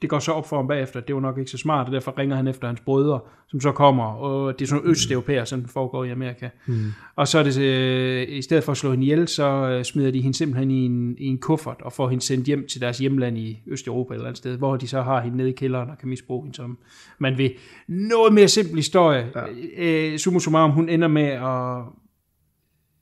[0.02, 1.94] Det går så op for ham bagefter, at det var nok ikke så smart, og
[1.94, 5.46] derfor ringer han efter hans brødre, som så kommer, og det er sådan nogle østeuropæer,
[5.46, 6.50] som foregår i Amerika.
[6.66, 6.86] Mm.
[7.16, 10.12] Og så er det, øh, i stedet for at slå hende ihjel, så øh, smider
[10.12, 12.98] de hende simpelthen i en, i en kuffert, og får hende sendt hjem til deres
[12.98, 15.90] hjemland i Østeuropa eller et andet sted, hvor de så har hende nede i kælderen
[15.90, 16.78] og kan misbruge hende som
[17.20, 17.54] man vil.
[17.88, 19.32] Noget mere simpel historie.
[19.36, 19.44] Ja.
[19.78, 21.84] Øh, summa summarum, hun ender med at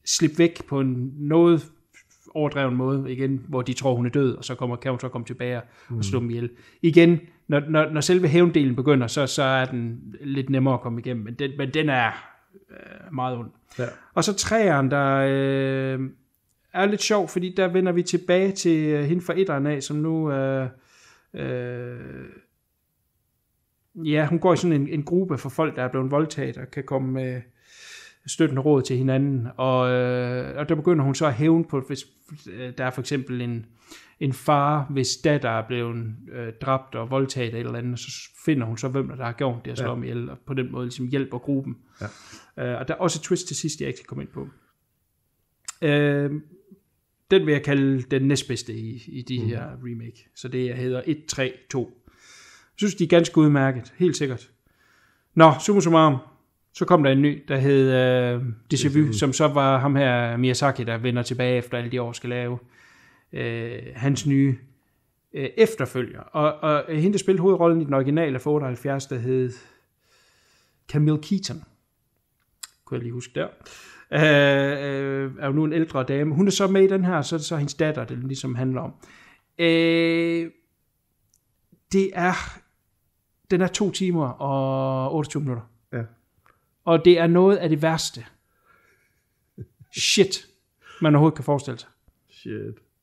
[0.06, 1.72] slippe væk på en noget
[2.36, 5.10] overdreven måde, igen, hvor de tror, hun er død, og så kommer, kan hun så
[5.10, 6.50] komme tilbage og slå dem ihjel.
[6.82, 11.00] Igen, når, når, når selve hævndelen begynder, så, så er den lidt nemmere at komme
[11.00, 12.12] igennem, men den, men den er
[12.70, 13.50] øh, meget ond.
[13.80, 13.86] Ja.
[14.14, 16.10] Og så træeren, der øh,
[16.74, 19.98] er lidt sjov, fordi der vender vi tilbage til øh, hende fra etteren af, som
[19.98, 20.32] nu...
[20.32, 20.68] Øh,
[21.34, 22.26] øh,
[23.96, 26.72] ja, hun går i sådan en, en gruppe for folk, der er blevet voldtaget, og
[26.72, 27.42] kan komme med
[28.28, 29.48] støttende råd til hinanden.
[29.58, 32.06] Og, øh, og der begynder hun så at hævne på, hvis
[32.52, 33.66] øh, der er for eksempel en,
[34.20, 38.30] en far, hvis datter er blevet øh, dræbt og voldtaget eller et eller andet, så
[38.46, 40.02] finder hun så, hvem der har gjort det og slår ja.
[40.02, 41.78] ihjel, og på den måde ligesom hjælper gruppen.
[42.02, 42.06] Ja.
[42.66, 44.48] Øh, og der er også et twist til sidst, jeg ikke skal komme ind på.
[45.82, 46.32] Øh,
[47.32, 49.48] den vil jeg kalde den næstbedste i, i de mm.
[49.48, 50.30] her remake.
[50.36, 52.02] Så det hedder 1, 3, 2.
[52.76, 53.94] Jeg synes, de er ganske udmærket.
[53.98, 54.52] Helt sikkert.
[55.36, 56.18] Nå, summa summarum.
[56.76, 60.38] Så kom der en ny, der hed øh, Deja Vu, som så var ham her
[60.38, 62.60] Miyazaki, der vender tilbage efter alle de år skal lave
[63.34, 64.58] øh, hans nye
[65.34, 66.20] øh, efterfølger.
[66.20, 69.52] Og, og hende, der spillede hovedrollen i den originale fra 78, der hed
[70.88, 71.64] Camille Keaton.
[72.86, 73.48] Kunne jeg lige huske der.
[74.12, 76.36] Øh, øh, er jo nu en ældre dame.
[76.36, 78.56] Hun er så med i den her, så er det så hendes datter, det ligesom
[78.56, 78.94] handler om.
[79.60, 80.52] Øh,
[81.92, 82.60] det er,
[83.52, 85.64] den er to timer og 28 minutter.
[85.94, 86.04] Ja.
[86.86, 88.26] Og det er noget af det værste
[89.98, 90.48] shit,
[91.02, 91.90] man overhovedet kan forestille sig.
[92.30, 92.52] Shit.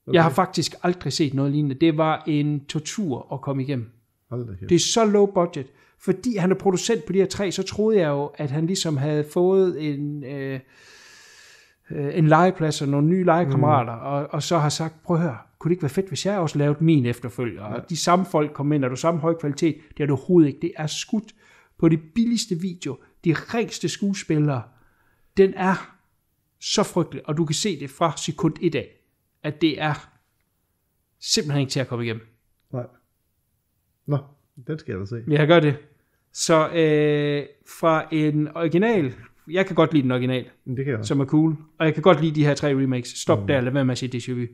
[0.07, 0.15] Okay.
[0.15, 1.75] Jeg har faktisk aldrig set noget lignende.
[1.75, 3.91] Det var en tortur at komme igennem.
[4.69, 5.67] Det er så low budget.
[5.99, 8.97] Fordi han er producent på de her tre, så troede jeg jo, at han ligesom
[8.97, 10.61] havde fået en, øh,
[11.91, 14.03] øh, en legeplads og nogle nye legekammerater, mm.
[14.03, 16.39] og, og så har sagt, prøv at høre, kunne det ikke være fedt, hvis jeg
[16.39, 17.75] også lavede min efterfølger, ja.
[17.75, 20.49] og de samme folk kom ind, og du samme høj kvalitet, det er det overhovedet
[20.49, 20.61] ikke.
[20.63, 21.35] Det er skudt
[21.79, 24.63] på det billigste video, de rigeste skuespillere.
[25.37, 25.97] Den er
[26.61, 28.89] så frygtelig, og du kan se det fra sekund et af,
[29.43, 30.11] at det er
[31.21, 32.27] simpelthen ikke til at komme igennem.
[32.73, 32.87] Nej.
[34.07, 34.19] Nå,
[34.67, 35.25] den skal jeg da se.
[35.29, 35.77] Jeg gør det.
[36.33, 39.15] Så øh, fra en original,
[39.51, 41.09] jeg kan godt lide den original, det kan jeg også.
[41.09, 43.09] som er cool, og jeg kan godt lide de her tre remakes.
[43.09, 43.47] Stop mm.
[43.47, 44.47] der, lad være med at sige déjà vu.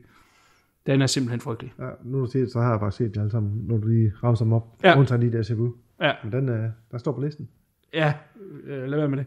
[0.85, 1.73] Den er simpelthen frygtelig.
[1.79, 3.87] Ja, nu du siger det, så har jeg faktisk set dem alle sammen, når du
[3.87, 4.77] lige ramser dem op.
[4.83, 4.99] Ja.
[4.99, 5.75] Undtagen lige der CBU.
[6.01, 7.49] Ja, Men den, øh, der står på listen.
[7.93, 8.13] Ja
[8.63, 9.25] øh, lad være med det.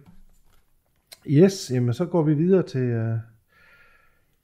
[1.27, 3.17] Yes, jamen så går vi videre til øh,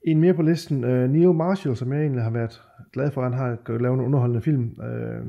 [0.02, 0.85] en mere på listen.
[0.85, 4.42] Øh, Neil Marshall, som jeg egentlig har været glad for, han har lavet en underholdende
[4.42, 4.81] film.
[4.83, 5.26] Øh,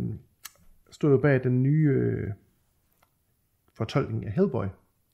[0.91, 2.28] stod jo bag den nye øh,
[3.73, 4.65] fortolkning af Hellboy,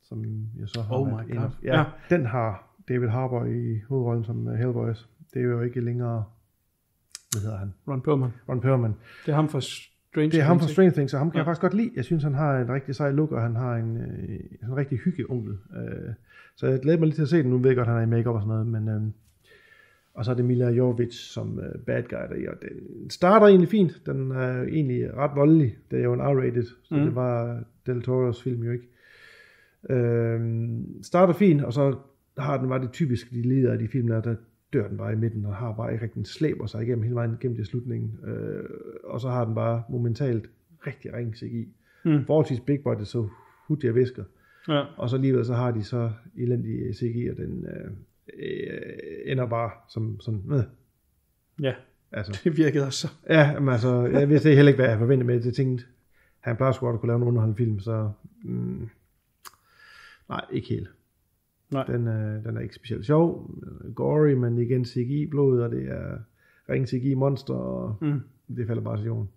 [0.03, 0.25] som
[0.59, 1.43] jeg så har Oh my God.
[1.43, 1.85] af- Ja, Ja.
[2.09, 4.87] den har David Harbour i hovedrollen som øh, Hellboy.
[5.33, 6.23] Det er jo ikke længere,
[7.31, 7.73] hvad hedder han?
[7.87, 8.29] Ron Perlman.
[8.49, 8.93] Ron Perlman.
[9.25, 9.59] Det er ham for
[10.15, 11.39] Strange Det er ham fra Things, Stranger Things, og ham kan ja.
[11.39, 11.91] Jeg faktisk godt lide.
[11.95, 14.97] Jeg synes, han har en rigtig sej look, og han har en, øh, en rigtig
[14.97, 15.53] hyggeonkel.
[15.77, 16.13] Øh,
[16.55, 17.49] så jeg glæder mig lidt til at se den.
[17.49, 18.89] Nu ved jeg godt, at han er i makeup og sådan noget, men...
[18.89, 19.01] Øh,
[20.13, 23.69] og så er det Mila Jovovich som øh, bad guy der, og den starter egentlig
[23.69, 24.01] fint.
[24.05, 25.77] Den er egentlig ret voldelig.
[25.91, 27.01] Det er jo en R-rated, så mm.
[27.01, 28.87] det var Del Toros film jo ikke.
[29.89, 30.39] Øh,
[31.01, 31.95] starter fint, og så
[32.37, 34.35] har den bare det typiske, de lider af de film der, der
[34.73, 37.33] dør den bare i midten, og har bare ikke rigtig slæber sig igennem hele vejen
[37.33, 38.19] igennem til slutningen.
[38.27, 38.63] Øh,
[39.03, 40.49] og så har den bare momentalt
[40.87, 41.67] rigtig ring CGI.
[42.05, 42.25] Mm.
[42.25, 43.27] Forholdsvis big budget, så
[43.67, 44.23] hurtigt jeg visker.
[44.67, 44.83] Ja.
[44.97, 47.91] Og så alligevel så har de så elendig CGI, og den øh,
[48.39, 50.63] øh, ender bare som sådan, øh,
[51.61, 51.73] ja,
[52.11, 52.41] altså.
[52.43, 53.13] det virkede også så.
[53.29, 55.45] Ja, men altså, jeg vidste heller ikke, hvad jeg forventede med det.
[55.45, 55.85] Jeg tænkte,
[56.39, 58.11] han plejer sgu godt at kunne lave en underholdende film, så
[58.43, 58.89] mm,
[60.29, 60.89] nej, ikke helt.
[61.71, 61.83] Nej.
[61.85, 63.51] Den, øh, den er ikke specielt sjov,
[63.95, 66.17] gory, men igen CGI blod, og det er
[66.69, 68.21] ring CGI monster, og mm.
[68.55, 69.29] det falder bare til jorden.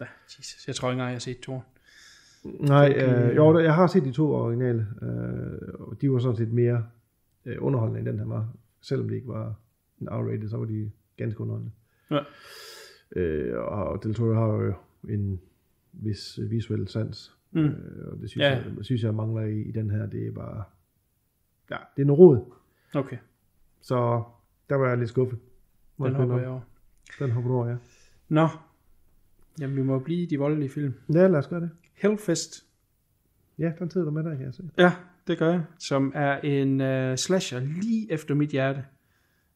[0.00, 0.06] Ja,
[0.38, 1.64] Jesus, jeg tror ikke engang, jeg har set Thor.
[2.60, 6.52] Nej, øh, jo, jeg har set de to originale, øh, og de var sådan set
[6.52, 6.86] mere
[7.44, 8.48] øh, underholdende, end den her var.
[8.80, 9.54] Selvom det ikke var
[10.00, 11.72] en R-rated, så var de ganske underholdende.
[12.10, 12.20] Ja.
[13.16, 14.74] Øh, og Del Toro har jo
[15.08, 15.40] en
[15.92, 17.60] vis visuel sans, mm.
[17.60, 18.50] øh, og det synes, ja.
[18.50, 20.06] jeg, synes jeg mangler i, i den her.
[20.06, 20.64] Det er bare,
[21.70, 22.52] ja, det er noget rod.
[22.94, 23.16] Okay,
[23.80, 24.22] Så
[24.68, 25.38] der var jeg lidt skuffet.
[25.98, 26.60] Den hopper jeg over.
[27.18, 27.76] Den hopper du over, ja.
[28.28, 28.48] Nå,
[29.60, 30.94] jamen vi må blive i de voldelige film.
[31.14, 31.70] Ja, lad os gøre det.
[31.94, 32.66] Hellfest.
[33.58, 34.70] Ja, den sidder du med der, kan jeg se.
[34.78, 34.92] Ja,
[35.26, 35.62] det gør jeg.
[35.78, 38.84] Som er en uh, slasher lige efter mit hjerte.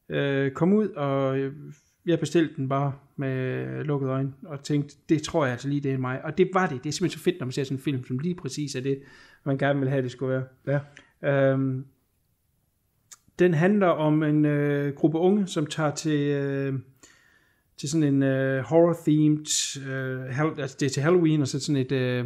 [0.08, 1.38] Uh, kom ud, og
[2.06, 5.92] jeg bestilte den bare med lukkede øjne, og tænkte, det tror jeg altså lige, det
[5.92, 6.24] er mig.
[6.24, 6.84] Og det var det.
[6.84, 8.80] Det er simpelthen så fedt, når man ser sådan en film, som lige præcis er
[8.80, 9.02] det,
[9.44, 10.80] man gerne vil have, det skulle være.
[11.22, 11.50] Ja.
[11.52, 11.84] Øhm,
[13.40, 16.72] den handler om en øh, gruppe unge, som tager til, øh,
[17.80, 21.76] til sådan en øh, horror-themed, øh, hal- altså det er til Halloween, og så sådan
[21.80, 22.24] et øh,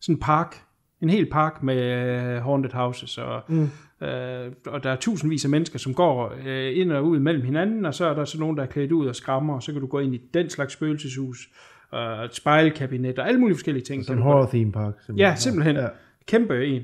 [0.00, 0.56] sådan en park,
[1.02, 3.62] en hel park med øh, haunted houses, og, mm.
[4.06, 7.86] øh, og der er tusindvis af mennesker, som går øh, ind og ud mellem hinanden,
[7.86, 9.80] og så er der så nogen, der er klædt ud og skræmmer, og så kan
[9.80, 11.48] du gå ind i den slags spøgelseshus,
[11.90, 14.04] og et spejlkabinet, og alle mulige forskellige ting.
[14.04, 14.94] Sådan kan en du gå- horror theme park.
[15.16, 15.76] Ja, simpelthen.
[15.76, 15.82] Ja.
[15.82, 15.88] Ja.
[16.26, 16.82] Kæmpe en.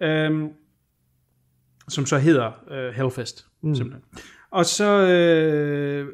[0.00, 0.48] Øhm,
[1.88, 3.46] som så hedder øh, Hellfest.
[3.62, 3.74] Mm.
[3.74, 4.04] Simpelthen.
[4.50, 6.08] Og så øh,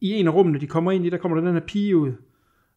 [0.00, 2.12] i en af rummene, de kommer ind i, der kommer der den her pige ud,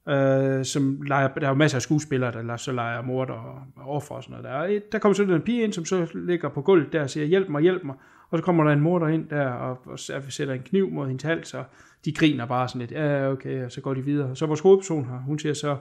[0.09, 4.15] øh, som leger, der er jo masser af skuespillere, der så leger morder og, offer
[4.15, 4.75] og sådan noget der.
[4.75, 7.25] Og der kommer så den pige ind, som så ligger på gulvet der og siger,
[7.25, 7.95] hjælp mig, hjælp mig.
[8.29, 11.23] Og så kommer der en morder ind der og, og sætter en kniv mod hendes
[11.23, 11.65] hals, og
[12.05, 14.35] de griner bare sådan lidt, ja, okay, og så går de videre.
[14.35, 15.71] Så vores hovedperson her, hun siger så,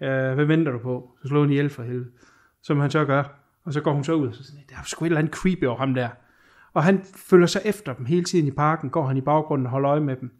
[0.00, 1.10] øh, hvad venter du på?
[1.22, 2.10] Så slår hun ihjel for helvede.
[2.62, 3.43] Som han så gør.
[3.64, 5.34] Og så går hun så ud, og så sådan, der er sgu et eller andet
[5.34, 6.08] creepy over ham der.
[6.72, 9.70] Og han følger så efter dem hele tiden i parken, går han i baggrunden og
[9.70, 10.30] holder øje med dem.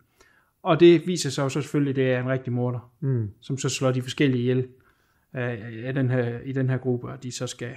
[0.63, 3.31] Og det viser sig jo så selvfølgelig, at det er en rigtig morder, Mm.
[3.41, 4.69] som så slår de forskellige ihjel
[5.33, 7.71] af den her, i den her gruppe, og de så skal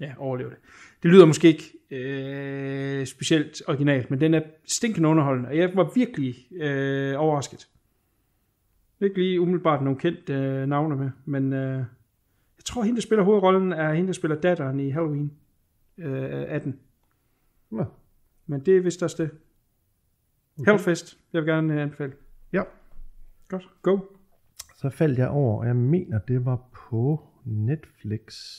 [0.00, 0.58] ja, overleve det.
[1.02, 5.90] Det lyder måske ikke øh, specielt originalt, men den er stinkende underholdende, og jeg var
[5.94, 7.68] virkelig øh, overrasket.
[9.00, 11.84] Ikke lige umiddelbart nogle kendte øh, navne med, men øh,
[12.62, 15.32] jeg tror, hende, der spiller hovedrollen, er hende, der spiller datteren i Halloween
[15.98, 16.78] øh, 18.
[17.70, 17.84] Nå.
[18.46, 19.30] Men det er vist også det.
[20.60, 20.70] Okay.
[20.70, 22.12] Hellfest, jeg vil gerne øh, anbefale.
[22.52, 22.62] Ja.
[23.48, 23.98] Godt, go.
[24.76, 28.58] Så faldt jeg over, og jeg mener, det var på Netflix.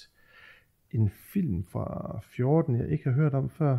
[0.91, 3.77] En film fra 14, jeg ikke har hørt om før.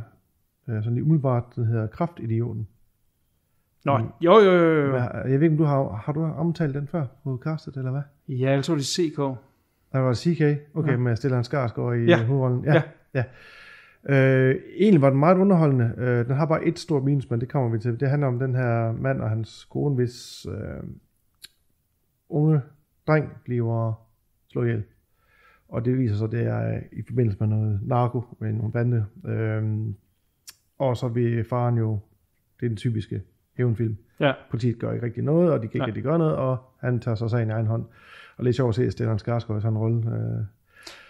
[0.68, 2.68] Øh, Sådan lige umiddelbart, den hedder Kraftidioten.
[3.84, 4.90] Nå, jo, jo, jo, jo.
[4.90, 7.90] Hvad- Jeg ved ikke, om du har, har du omtalt den før på castet, eller
[7.90, 8.02] hvad?
[8.28, 9.38] Ja, jeg tror, det er CK.
[9.94, 10.96] Der var CK, okay, ja.
[10.96, 12.04] med Stellan Skarsgård i Ja.
[12.18, 12.24] ja.
[12.24, 12.64] hovedrollen.
[12.64, 12.82] Ja.
[13.14, 13.24] ja.
[14.08, 15.94] Øh, egentlig var den meget underholdende.
[15.98, 18.00] Øh, den har bare et stort minus, men det kommer vi til.
[18.00, 20.82] Det handler om den her mand og hans kone, hvis øh,
[22.28, 22.60] unge
[23.06, 23.92] dreng bliver
[24.48, 24.82] slået ihjel.
[25.68, 29.06] Og det viser sig, det er i forbindelse med noget narko med nogle bande.
[29.26, 29.62] Øh,
[30.78, 31.98] og så vil faren jo,
[32.60, 33.22] det er den typiske
[33.56, 33.96] hævnfilm.
[34.20, 34.32] Ja.
[34.50, 35.86] Politiet gør ikke rigtig noget, og de kan ikke Nej.
[35.86, 37.84] rigtig gøre noget, og han tager sig sagen i egen hånd.
[38.36, 39.96] Og lidt sjovt at se Stellan Skarsgård i sådan en rolle.
[39.96, 40.44] Øh,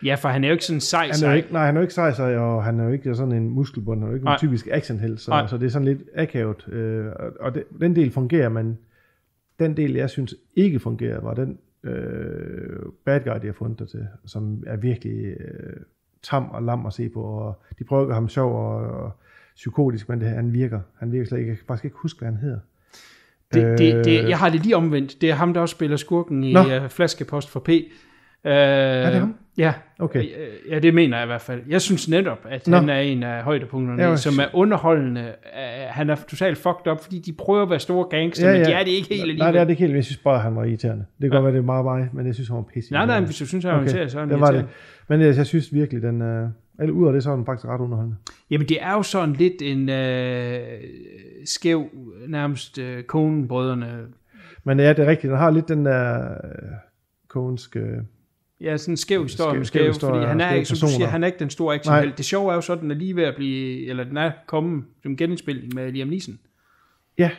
[0.05, 1.81] Ja, for han er jo ikke sådan sej, han er jo ikke, nej, han er
[1.81, 4.15] jo ikke sej, sej, og han er jo ikke sådan en muskelbund, han er jo
[4.15, 6.69] ikke en typisk actionhelt, så, så det er sådan lidt akavet.
[6.69, 7.07] Øh,
[7.41, 8.79] og- det, den del fungerer, men
[9.59, 13.85] den del, jeg synes ikke fungerer, var den øh, bad guy, de har fundet der
[13.85, 15.77] til, som er virkelig øh,
[16.23, 19.11] tam og lam at se på, og de prøver at gøre ham sjov og, og
[19.55, 20.81] psykotisk, men det, han virker.
[20.99, 21.49] Han virker slet ikke.
[21.51, 22.59] Jeg kan faktisk ikke huske, hvad han hedder.
[23.55, 25.21] Det, det, det, Øh, jeg har det lige omvendt.
[25.21, 26.61] Det er ham, der også spiller skurken i Nå.
[26.61, 27.69] uh, Flaskepost for P.
[27.69, 29.35] Uh, er det ham?
[29.59, 29.73] Ja.
[29.99, 30.21] Okay.
[30.23, 31.61] Øh, Ja, det mener jeg i hvert fald.
[31.69, 32.77] Jeg synes netop, at Nå.
[32.77, 35.33] han er en af højdepunkterne, Ja, som er underholdende.
[35.89, 38.59] Han er totalt fucked up, fordi de prøver at være store gangster, ja, ja.
[38.59, 39.39] men de er det ikke helt alligevel.
[39.43, 39.95] Nej, det er det ikke helt.
[39.95, 41.05] Jeg synes bare, han var irriterende.
[41.21, 41.37] Det kan Ja.
[41.37, 43.27] godt være, det er meget mig, men jeg synes, han var pisse Nej, nej, irriterende.
[43.27, 44.09] hvis du synes, han er okay.
[44.09, 44.55] så er han det var det.
[44.55, 44.73] irriterende.
[45.09, 46.49] Men jeg, jeg synes virkelig, den er...
[46.81, 48.17] Eller ud af det, så er den faktisk ret underholdende.
[48.51, 50.61] Jamen, det er jo sådan lidt en øh,
[51.45, 51.89] skæv,
[52.29, 54.07] nærmest øh, Coen-brødrene.
[54.65, 55.31] Men ja, det er rigtigt.
[55.31, 56.39] Den har lidt den der øh,
[57.29, 58.01] konske...
[58.61, 60.89] Ja, sådan en skæv historie Skæv- med skæv skæv, historie fordi han er ikke, som
[60.89, 62.19] du siger, han er ikke den store actionhelt.
[62.19, 64.33] Det sjove er jo så, at den er lige ved at blive, eller den er
[64.47, 66.39] kommet som genindspilning med Liam Neeson.
[67.19, 67.31] Ja,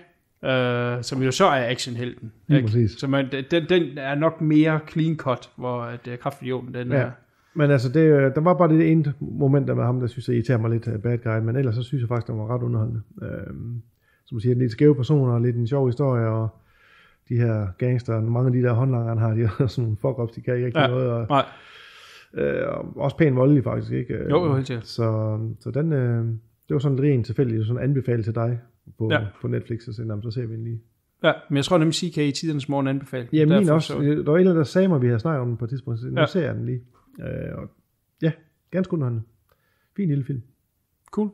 [0.45, 2.31] øh, som jo så er actionhelten.
[2.49, 2.63] Ikke?
[2.67, 2.91] præcis.
[2.91, 6.97] Så man, den, den er nok mere clean cut, hvor at, uh, kraftidioten den ja.
[6.97, 7.11] er...
[7.55, 10.27] Men altså, det, øh, der var bare det ene moment der med ham, der synes
[10.27, 12.55] jeg irriterer mig lidt af bad guy, men ellers så synes jeg faktisk, den var
[12.55, 13.01] ret underholdende.
[13.21, 13.81] Øhm,
[14.25, 16.47] som siger, lidt skæve personer, lidt en sjov historie, og
[17.29, 20.35] de her gangster, mange af de der håndlanger, han har, de er sådan nogle fuck-ups,
[20.35, 20.87] de kan ikke rigtig Ja.
[20.87, 21.45] noget, og, Nej,
[22.33, 24.13] øh, og også pænt voldelig faktisk, ikke?
[24.13, 24.87] Øh, Jo, jo, helt sikkert.
[24.87, 26.25] Så, så den, øh,
[26.67, 28.59] det var sådan rent tilfældigt, sådan en anbefaling til dig
[28.97, 29.19] på, Ja.
[29.41, 30.81] på Netflix, og så, jamen, så ser vi den lige.
[31.23, 33.25] ja, men jeg tror nemlig CK i tidernes morgen anbefaler.
[33.31, 33.37] den.
[33.37, 33.87] Ja, min også.
[33.93, 35.69] så- Der var en, der sagde mig, at vi havde snakket om den på et
[35.69, 36.25] tidspunkt, så nu ja.
[36.25, 36.81] ser jeg den lige.
[37.19, 37.69] Øh, og,
[38.21, 38.31] ja,
[38.71, 39.25] ganske underholdende.
[39.97, 40.41] Fin lille film.
[41.11, 41.29] Cool.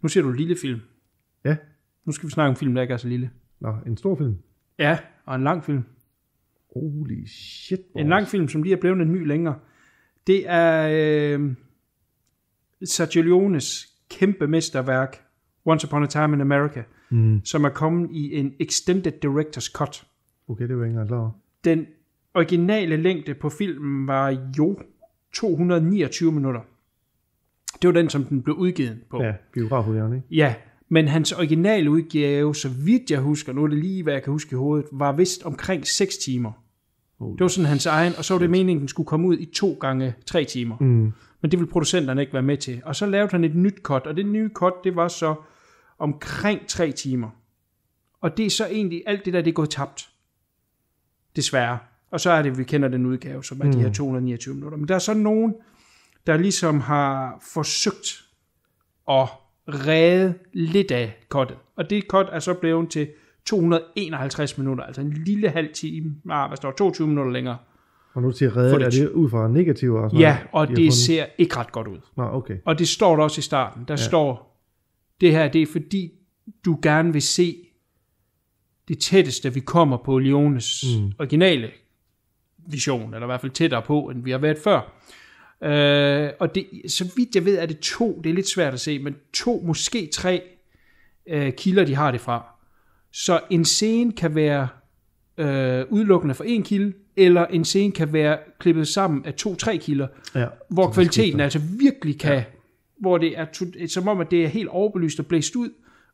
[0.00, 0.80] Nu ser du en lille film.
[1.44, 1.56] Ja.
[2.04, 3.30] Nu skal vi snakke om film, der ikke er så lille.
[3.60, 4.38] Nå, en stor film.
[4.78, 5.82] Ja, og en lang film.
[6.74, 7.80] Holy shit.
[7.96, 9.58] En lang film, som lige er blevet en my længere.
[10.26, 10.88] Det er
[11.38, 11.54] øh,
[12.84, 15.24] Sergio Leones kæmpe mesterværk,
[15.64, 17.44] Once Upon a Time in America, Mm.
[17.44, 20.06] som er kommet i en Extended Director's Cut.
[20.48, 21.32] Okay, det var ikke engang klar.
[21.64, 21.86] Den
[22.34, 24.78] originale længde på filmen var jo
[25.34, 26.60] 229 minutter.
[27.82, 29.22] Det var den, som den blev udgivet på.
[29.22, 30.26] Ja, biografudgaven, ikke?
[30.30, 30.54] Ja,
[30.88, 34.32] men hans originale udgave, så vidt jeg husker, nu er det lige, hvad jeg kan
[34.32, 36.52] huske i hovedet, var vist omkring 6 timer.
[37.18, 39.38] Holy Det var sådan hans egen, og så var det meningen, den skulle komme ud
[39.38, 40.76] i to gange 3 timer.
[40.80, 41.12] Mm.
[41.40, 42.82] Men det ville producenterne ikke være med til.
[42.84, 45.34] Og så lavede han et nyt cut, og det nye cut, det var så
[45.98, 47.30] omkring 3 timer.
[48.20, 50.08] Og det er så egentlig, alt det der, det er gået tabt.
[51.36, 51.78] Desværre.
[52.14, 53.72] Og så er det, vi kender den udgave, som er mm.
[53.72, 54.78] de her 229 minutter.
[54.78, 55.54] Men der er så nogen,
[56.26, 58.24] der ligesom har forsøgt
[59.10, 59.28] at
[59.68, 61.56] redde lidt af cuttet.
[61.76, 63.08] Og det cut er så blevet til
[63.46, 67.56] 251 minutter, altså en lille halv time, ah, hvad står der, 22 minutter længere.
[68.14, 70.76] Og nu til reddet, er det ud fra negativer og sådan Ja, noget, og det
[70.76, 70.92] fundet?
[70.92, 71.98] ser ikke ret godt ud.
[72.16, 72.56] Nå, okay.
[72.64, 73.84] Og det står der også i starten.
[73.88, 73.96] Der ja.
[73.96, 74.60] står,
[75.20, 76.10] det her det er fordi,
[76.64, 77.56] du gerne vil se
[78.88, 81.12] det tætteste, vi kommer på Leones mm.
[81.18, 81.70] originale
[82.66, 84.92] vision, eller i hvert fald tættere på, end vi har været før.
[85.62, 88.80] Øh, og det, så vidt jeg ved, er det to, det er lidt svært at
[88.80, 90.42] se, men to, måske tre
[91.28, 92.44] øh, kilder, de har det fra.
[93.12, 94.68] Så en scene kan være
[95.38, 100.06] øh, udelukkende for en kilde, eller en scene kan være klippet sammen af to-tre kilder,
[100.34, 100.46] Ja.
[100.70, 101.44] hvor kvaliteten skifter.
[101.44, 102.44] altså virkelig kan, ja.
[103.00, 103.46] hvor det er
[103.88, 105.68] som om, at det er helt overbelyst og blæst ud,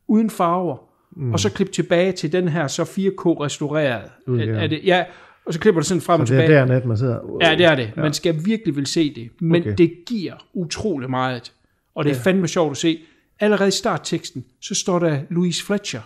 [0.07, 0.77] uden farver,
[1.11, 1.33] mm.
[1.33, 4.11] og så klip tilbage til den her så 4K restaureret.
[4.27, 4.57] Udgave.
[4.57, 5.05] Er, er det, ja,
[5.45, 6.59] og så klipper det sådan frem og Så det er tilbage.
[6.59, 7.37] der nat, man sidder.
[7.41, 7.93] Ja, det er det.
[7.97, 9.29] Man skal virkelig vil se det.
[9.41, 9.75] Men Okay.
[9.77, 11.53] det giver utrolig meget.
[11.95, 12.99] Og det er fandme sjovt at se.
[13.39, 16.01] Allerede i startteksten, så står der Louise Fletcher.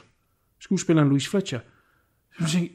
[0.60, 1.60] Skuespilleren Louise Fletcher.
[2.38, 2.74] Så du tænker,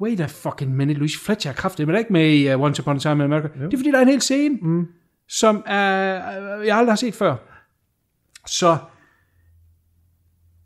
[0.00, 2.82] wait a fucking minute, Louise Fletcher er kraftig, men er ikke med i uh, Once
[2.82, 3.48] Upon a Time in America.
[3.60, 3.64] Jo.
[3.66, 4.86] Det er fordi, der er en hel scene, mm.
[5.28, 6.14] som er,
[6.60, 7.36] øh, jeg aldrig har set før.
[8.46, 8.76] Så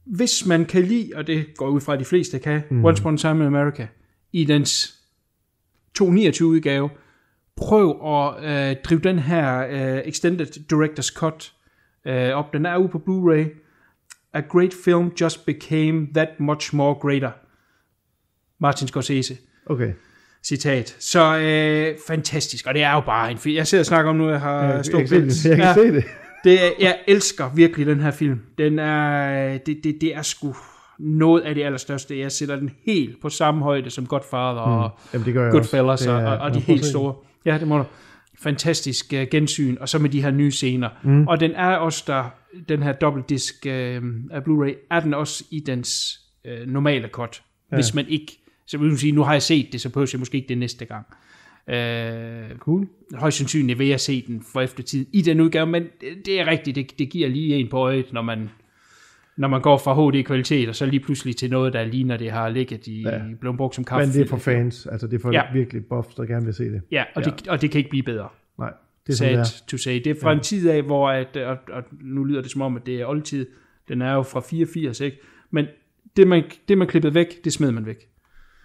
[0.07, 2.85] hvis man kan lide, og det går ud fra, at de fleste kan, mm.
[2.85, 3.87] Once Upon a Time in America,
[4.37, 4.94] i dens
[5.94, 6.90] 229 udgave,
[7.57, 11.53] prøv at øh, drive den her øh, Extended Director's Cut
[12.07, 12.53] øh, op.
[12.53, 13.62] Den er ude på Blu-ray.
[14.33, 17.31] a great film just became that much more greater.
[18.59, 19.37] Martin Scorsese.
[19.66, 19.92] Okay.
[20.44, 20.96] Citat.
[20.99, 23.57] Så øh, fantastisk, og det er jo bare en film.
[23.57, 25.59] Jeg sidder og snakker om nu, jeg har Jeg, stor jeg, kan se det.
[25.59, 25.75] jeg kan Ja.
[25.75, 26.05] se det.
[26.44, 28.40] Det jeg elsker virkelig den her film.
[28.59, 30.55] Den er, det, det, det er sgu
[30.99, 32.19] noget af det allerstørste.
[32.19, 36.09] Jeg sætter den helt på samme højde som Godfather og Jamen, det gør Goodfellas Det
[36.11, 37.15] er- og, og de helt store.
[37.45, 37.85] Ja, det må du.
[38.43, 40.89] Fantastisk uh, gensyn, og så med de her nye scener.
[41.05, 41.27] Mm.
[41.27, 42.25] Og den er også der,
[42.69, 43.73] den her dobbeltdisk uh,
[44.31, 47.43] af Blu-ray, er den også i dens uh, normale cut.
[47.71, 47.77] Ja.
[47.77, 50.19] Hvis man ikke, så vil man sige, nu har jeg set det, så behøver jeg
[50.19, 51.07] måske ikke det næste gang.
[51.69, 52.89] Uh, Cool.
[53.15, 56.47] højst sandsynligt vil jeg se den for eftertid i den udgave, men det, det er
[56.47, 58.51] rigtigt, det, det giver lige en på øjet, når man,
[59.37, 62.49] når man går fra HD-kvalitet, og så lige pludselig til noget, der ligner det har
[62.49, 63.20] ligget i, Ja.
[63.40, 64.07] blevet brugt som kaffe.
[64.07, 64.87] Men det er for fans.
[64.87, 65.42] Altså, det er for Ja.
[65.53, 66.83] virkelig buffs, der gerne vil se det.
[66.92, 67.31] Ja, og, ja.
[67.31, 68.29] Det, og det kan ikke blive bedre.
[68.59, 68.75] Nej, det
[69.07, 69.44] er det Sad er.
[69.68, 69.94] to say.
[69.94, 70.37] Det er fra ja.
[70.37, 73.07] en tid af, hvor, at, og, og nu lyder det som om, at det er
[73.07, 73.46] oldtid.
[73.88, 75.18] Den er jo fra 84, ikke?
[75.51, 75.66] Men
[76.16, 77.96] det man, det, man klippede væk, det smed man væk.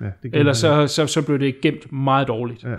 [0.01, 2.63] Ja, det man- så, så, så blev det gemt meget dårligt.
[2.63, 2.75] Ja.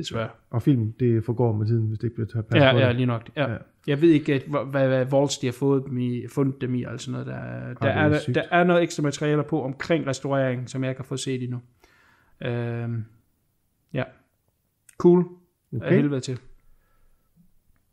[0.00, 0.28] Desværre.
[0.50, 3.30] Og film, det forgår med tiden, hvis det ikke bliver taget Ja, ja, lige nok.
[3.36, 3.50] Ja.
[3.50, 3.56] Ja.
[3.86, 6.84] Jeg ved ikke, at, hvad, hvad, Waltz de har fået dem i, fundet dem i,
[6.96, 7.26] sådan noget.
[7.26, 10.94] Der, der, det er er, der er noget ekstra materialer på omkring restaureringen, som jeg
[10.96, 11.60] har fået set endnu.
[12.44, 13.04] Øhm,
[13.92, 14.04] ja.
[14.98, 15.24] Cool.
[15.76, 15.86] Okay.
[15.86, 16.38] Af helvede til.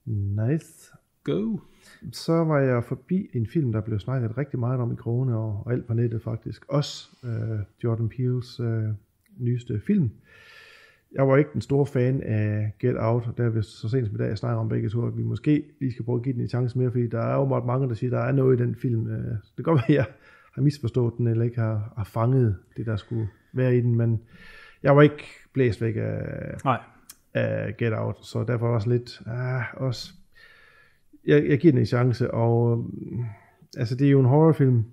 [0.05, 0.91] Nice.
[1.23, 1.57] Go.
[2.11, 5.63] Så var jeg forbi en film, der blev snakket rigtig meget om i krone og,
[5.65, 6.65] og alt på nettet faktisk.
[6.67, 8.83] Også øh, Jordan Peels øh,
[9.37, 10.11] nyeste film.
[11.11, 14.07] Jeg var ikke den store fan af Get Out, og der er vi så sent
[14.07, 16.23] som i dag, jeg snakker om begge to, at vi måske lige skal prøve at
[16.23, 18.27] give den en chance mere, fordi der er jo meget mange, der siger, at der
[18.27, 19.07] er noget i den film.
[19.07, 20.05] Øh, Det kan godt være, at jeg
[20.55, 24.21] har misforstået den, eller ikke har, har fanget det, der skulle være i den, men
[24.83, 26.21] jeg var ikke blæst væk af,
[26.63, 26.79] Nej.
[27.33, 30.13] af Get Out, så derfor var jeg også lidt, ah, også,
[31.25, 33.25] jeg, jeg giver den en chance, og mm,
[33.77, 34.83] altså det er jo en horrorfilm,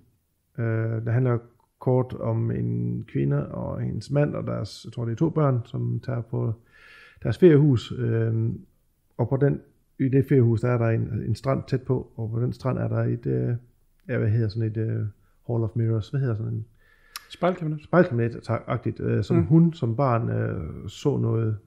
[0.57, 1.37] øh, der handler
[1.79, 5.61] kort om en kvinde og hendes mand, og deres, jeg tror det er to børn,
[5.65, 6.53] som tager på
[7.23, 8.49] deres feriehus, øh,
[9.17, 9.61] og på den,
[9.99, 12.77] i det feriehus, der er der en, en strand tæt på, og på den strand
[12.77, 13.55] er der et, øh,
[14.07, 15.05] ja, hvad hedder sådan et øh,
[15.47, 16.65] Hall of Mirrors, hvad hedder sådan en,
[17.29, 17.81] Spejlkabinet.
[17.83, 19.45] spejlkabinet-agtigt, øh, som mm.
[19.45, 21.57] hun som barn øh, så noget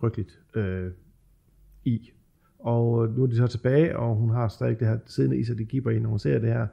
[0.00, 0.90] frygteligt øh,
[1.84, 2.10] i.
[2.58, 5.58] Og nu er de så tilbage, og hun har stadig det her siddende i sig,
[5.58, 6.66] det giver en, når hun ser det her.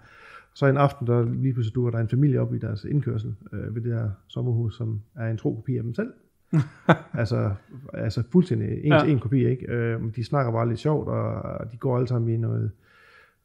[0.53, 3.75] Så en aften, der lige pludselig dukker der en familie op i deres indkørsel øh,
[3.75, 6.13] ved det her sommerhus, som er en tro kopi af dem selv.
[7.13, 7.53] altså,
[7.93, 8.99] altså fuldstændig en Ja.
[9.03, 9.71] til en kopi, ikke?
[9.71, 12.71] Øh, de snakker bare lidt sjovt, og, de går alle sammen i noget,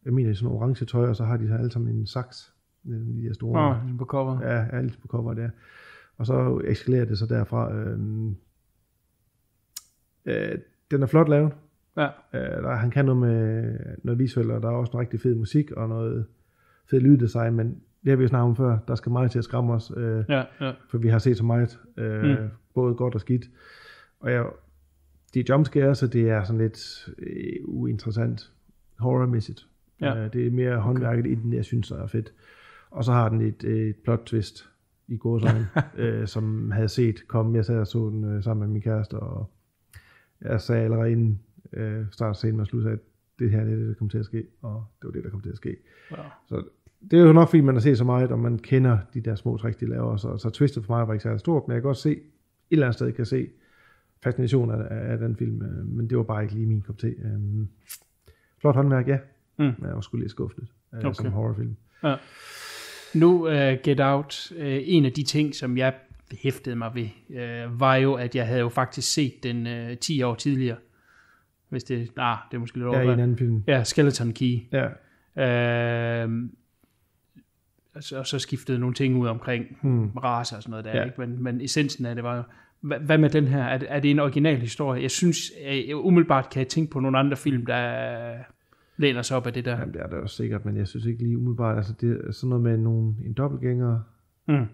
[0.04, 2.52] jeg mener, i sådan orange tøj, og så har de alle sammen en saks.
[2.88, 4.40] øh, De her store, oh, på cover.
[4.42, 5.50] Ja, alt på cover der.
[6.16, 7.74] Og så eskalerer det så derfra.
[7.74, 7.98] Øh,
[10.26, 10.58] øh,
[10.90, 11.52] den er flot lavet.
[11.96, 12.06] Ja.
[12.34, 15.34] Øh, der, han kan noget med noget visuelt, og der er også noget rigtig fed
[15.34, 16.26] musik og noget
[16.90, 19.44] fed lyddesign, men det har vi jo snakket om før, der skal meget til at
[19.44, 20.72] skræmme os, øh, Ja, ja.
[20.90, 22.48] for vi har set så meget, øh, Mm.
[22.74, 23.44] både godt og skidt.
[24.20, 24.46] Og jeg,
[25.34, 28.52] det er jumpscare, så det er sådan lidt øh, uinteressant
[28.98, 29.66] horrormæssigt.
[30.00, 30.24] Ja.
[30.24, 32.32] Øh, det er mere håndværket i den, jeg synes, er fedt.
[32.90, 34.68] Og så har den et, et plot twist
[35.08, 35.68] i gåsøjne,
[35.98, 37.56] øh, som havde set komme.
[37.56, 39.50] Jeg sad og så den øh, sammen med min kæreste, og
[40.42, 41.40] jeg sagde allerede inden
[41.72, 42.98] øh, start scenen og slut, at
[43.38, 45.30] det her det er det, der kommer til at ske, og det var det, der
[45.30, 45.76] kom til at ske.
[46.10, 46.16] Ja.
[46.48, 46.62] Så
[47.10, 49.34] det er jo nok, fordi man har set så meget, og man kender de der
[49.34, 51.82] små tricks, de laver, så, så twistet for mig var ikke særlig stort, men jeg
[51.82, 52.18] kan godt se, et
[52.70, 53.48] eller andet sted kan se
[54.22, 57.06] fascinationen af, af den film, øh, men det var bare ikke lige min kop te.
[57.06, 57.66] Øh,
[58.60, 59.18] flot håndværk, ja,
[59.58, 59.64] Mm.
[59.64, 61.12] men jeg var sgu lidt skuffet øh, Okay.
[61.14, 61.76] som horrorfilm.
[63.14, 63.52] Nu uh,
[63.84, 65.94] Get Out, uh, en af de ting, som jeg
[66.42, 70.22] hæftede mig ved, uh, var jo, at jeg havde jo faktisk set den uh, 10
[70.22, 70.76] år tidligere.
[71.76, 73.22] Hvis det, nej, det er måske lidt Ja, i en over.
[73.22, 73.62] anden film.
[73.66, 74.58] Ja, Skeleton Key.
[74.72, 74.86] Ja,
[75.38, 76.30] Uh,
[77.94, 80.08] og, så, og så skiftede nogle ting ud omkring hmm.
[80.10, 81.04] race og sådan noget der, Ja.
[81.04, 81.20] ikke?
[81.20, 82.48] Men, men essensen af det var
[82.80, 83.62] hvad, med den her?
[83.62, 85.02] Er det, er det en original historie?
[85.02, 88.34] Jeg synes, jeg, umiddelbart kan jeg tænke på nogle andre film, der
[88.96, 89.78] læner sig op af det der.
[89.78, 92.32] jamen, det er det også sikkert, men jeg synes ikke lige umiddelbart, altså det er
[92.32, 94.00] sådan noget med nogle, en dobbeltgænger,
[94.48, 94.66] Mm.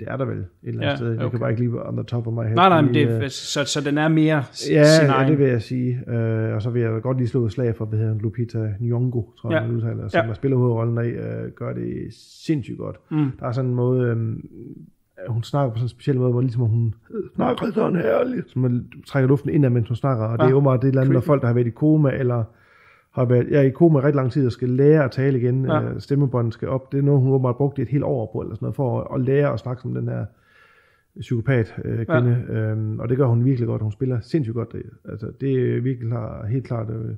[0.00, 1.10] Det er der vel et eller andet Ja, sted.
[1.12, 1.30] Jeg okay.
[1.30, 2.54] kan bare ikke lige on the top of my head.
[2.54, 5.46] Nej, nej, men det, øh, så, så den er mere Ja, sin ja, det vil
[5.46, 6.00] jeg sige.
[6.10, 9.40] Øh, og så vil jeg godt lige slå et slag for, hvad hedder Lupita Nyong'o,
[9.40, 9.66] tror jeg, Ja.
[9.66, 10.26] man udtaler, som Ja.
[10.26, 10.34] ja.
[10.34, 12.06] spiller hovedrollen af, øh, gør det
[12.44, 12.96] sindssygt godt.
[13.10, 13.30] Mm.
[13.40, 14.16] Der er sådan en måde, øh,
[15.28, 16.94] hun snakker på sådan en speciel måde, hvor ligesom hun
[17.36, 20.54] snakker sådan herligt, som man trækker luften ind af, mens hun snakker, og det er
[20.54, 21.26] åbenbart det er eller andet, når creepy.
[21.26, 22.44] folk, der har været i koma, eller
[23.14, 25.74] har været ja, i koma rigtig lang tid, og skal lære at tale igen, Ja.
[25.80, 25.90] ja.
[25.90, 28.54] øh, stemmebåndet skal op, det er noget, hun åbenbart brugt et helt år på, eller
[28.54, 30.26] sådan noget, for at, at lære at snakke som den her
[31.20, 32.54] psykopat øh, kvinde, ja.
[32.54, 33.82] øhm, og det gør hun virkelig godt.
[33.82, 34.72] Hun spiller sindssygt godt.
[34.72, 37.14] Det, altså, det er virkelig klar, helt klart, øh,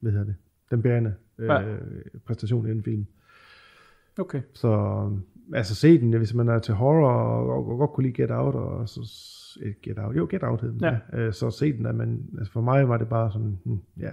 [0.00, 0.34] hvad hedder det,
[0.70, 1.62] den bærende Ja.
[1.62, 1.78] øh,
[2.26, 3.06] præstation i den film.
[4.18, 4.40] Okay.
[4.52, 5.00] Så
[5.54, 8.30] altså se den, hvis man er til horror og, og, og godt kunne lide Get
[8.30, 9.00] Out, og så
[9.62, 10.98] eh, Get Out, jo Get Out hed den, Ja.
[11.12, 14.10] øh, så se den, at man, altså for mig var det bare sådan, hmm, ja,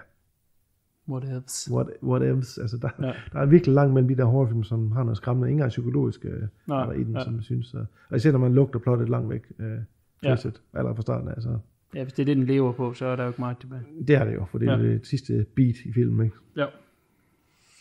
[1.09, 1.73] What else?
[1.73, 3.13] what, what else, altså der, Ja.
[3.33, 6.25] der er virkelig langt mellem de der horrorfilm, som har noget skræmmende, ikke engang psykologisk
[6.25, 7.23] øh, Nej, der i den, ja.
[7.23, 9.77] som jeg synes, øh, og især når man lugter plottet langt væk, øh,
[10.23, 10.29] Ja.
[10.29, 10.35] ja.
[10.73, 11.59] allerede fra starten af, så
[11.95, 13.81] Ja, hvis det er det, den lever på, så er der jo ikke meget tilbage.
[14.07, 14.83] det er det jo, for det er ja.
[14.83, 16.37] det sidste beat i filmen, ikke?
[16.55, 16.65] Ja.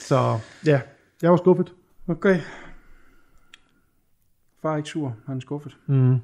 [0.00, 0.16] Så
[0.66, 0.80] ja,
[1.22, 1.74] jeg var skuffet.
[2.08, 2.40] Okay.
[4.62, 5.76] Far er ikke sur, han er skuffet.
[5.86, 6.16] Mm.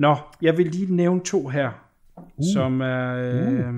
[0.00, 2.44] Nå, jeg vil lige nævne to her, uh.
[2.54, 3.14] som er...
[3.14, 3.74] Øh,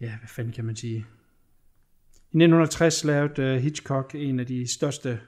[0.00, 0.96] ja, hvad fanden kan man sige?
[0.96, 5.20] I 1960 lavede uh, Hitchcock en af de største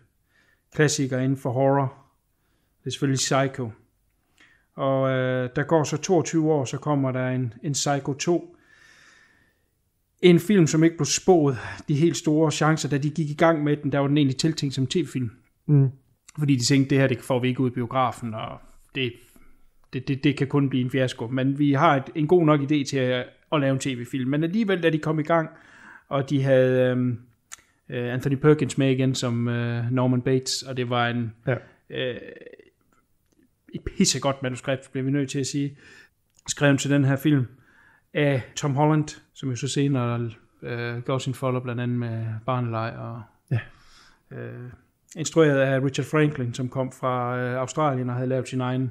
[0.74, 1.94] klassikere inden for horror.
[2.80, 3.70] Det er selvfølgelig Psycho.
[4.74, 8.56] Og øh, der går så 22 år, så kommer der en, en Psycho 2.
[10.22, 13.64] En film, som ikke blev spået de helt store chancer, da de gik i gang
[13.64, 13.92] med den.
[13.92, 15.30] Der var den egentlig tiltænkt som tv-film.
[15.66, 15.90] Mm.
[16.38, 18.60] Fordi de tænkte, det her det får vi ikke ud i biografen, og
[18.94, 19.12] det,
[19.92, 21.26] det, det, det kan kun blive en fiasko.
[21.26, 24.30] Men vi har et, en god nok idé til at, at lave en tv-film.
[24.30, 25.50] Men alligevel, da de kom i gang,
[26.08, 27.20] og de havde øhm,
[27.88, 31.54] øh, Anthony Perkins med igen som øh, Norman Bates, og det var en Ja.
[31.90, 32.16] øh,
[33.74, 35.76] et pissegodt manuskript, bliver vi nødt til at sige,
[36.48, 37.46] skrevet til den her film
[38.14, 40.30] af Tom Holland, som jo så senere
[40.62, 43.60] øh, gav sin folder blandt andet med Barnelej og Ja.
[44.36, 44.70] øh,
[45.16, 48.90] instrueret af Richard Franklin, som kom fra øh, Australien og havde lavet sin egen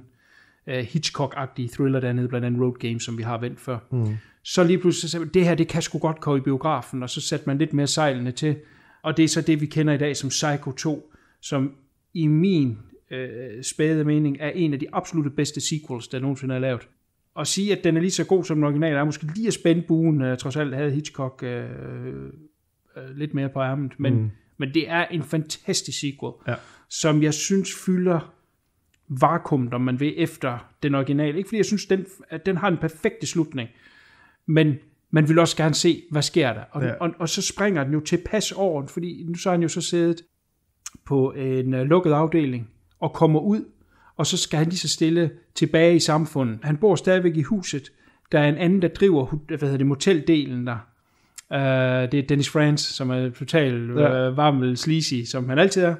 [0.67, 3.77] øh, Hitchcock-agtige thriller dernede, blandt andet Road Games, som vi har vendt før.
[3.91, 4.17] Mm.
[4.43, 7.03] Så lige pludselig så sagde man, det her, det kan sgu godt komme i biografen,
[7.03, 8.55] og så satte man lidt mere sejlene til.
[9.01, 11.71] Og det er så det, vi kender i dag som Psycho 2, som
[12.13, 12.77] i min
[13.11, 16.87] øh, spæde mening er en af de absolute bedste sequels, der nogensinde er lavet.
[17.35, 19.53] Og sige, at den er lige så god som den originale, er måske lige at
[19.53, 21.65] spænde buen, øh, trods alt havde Hitchcock øh,
[22.97, 24.31] øh, lidt mere på ærmet, men, mm.
[24.57, 26.55] Men det er en fantastisk sequel, Ja.
[26.89, 28.33] som jeg synes fylder
[29.07, 31.37] vakuum, om man vil, efter den originale.
[31.37, 33.69] Ikke fordi jeg synes, den, at den har en perfekte slutning,
[34.45, 34.75] men
[35.11, 36.63] man vil også gerne se, hvad sker der.
[36.71, 36.93] Og, ja.
[36.93, 39.81] Og, og så springer den jo tilpas over, fordi nu så har han jo så
[39.81, 40.21] siddet
[41.05, 43.65] på en uh, lukket afdeling og kommer ud,
[44.15, 46.59] og så skal han lige så stille tilbage i samfundet.
[46.63, 47.91] Han bor stadigvæk i huset.
[48.31, 50.77] Der er en anden, der driver hvad hedder det, moteldelen der.
[51.51, 51.57] Uh,
[52.11, 54.29] det er Dennis Franz, som er total Ja.
[54.29, 55.95] uh, varmel sleazy, som han altid er.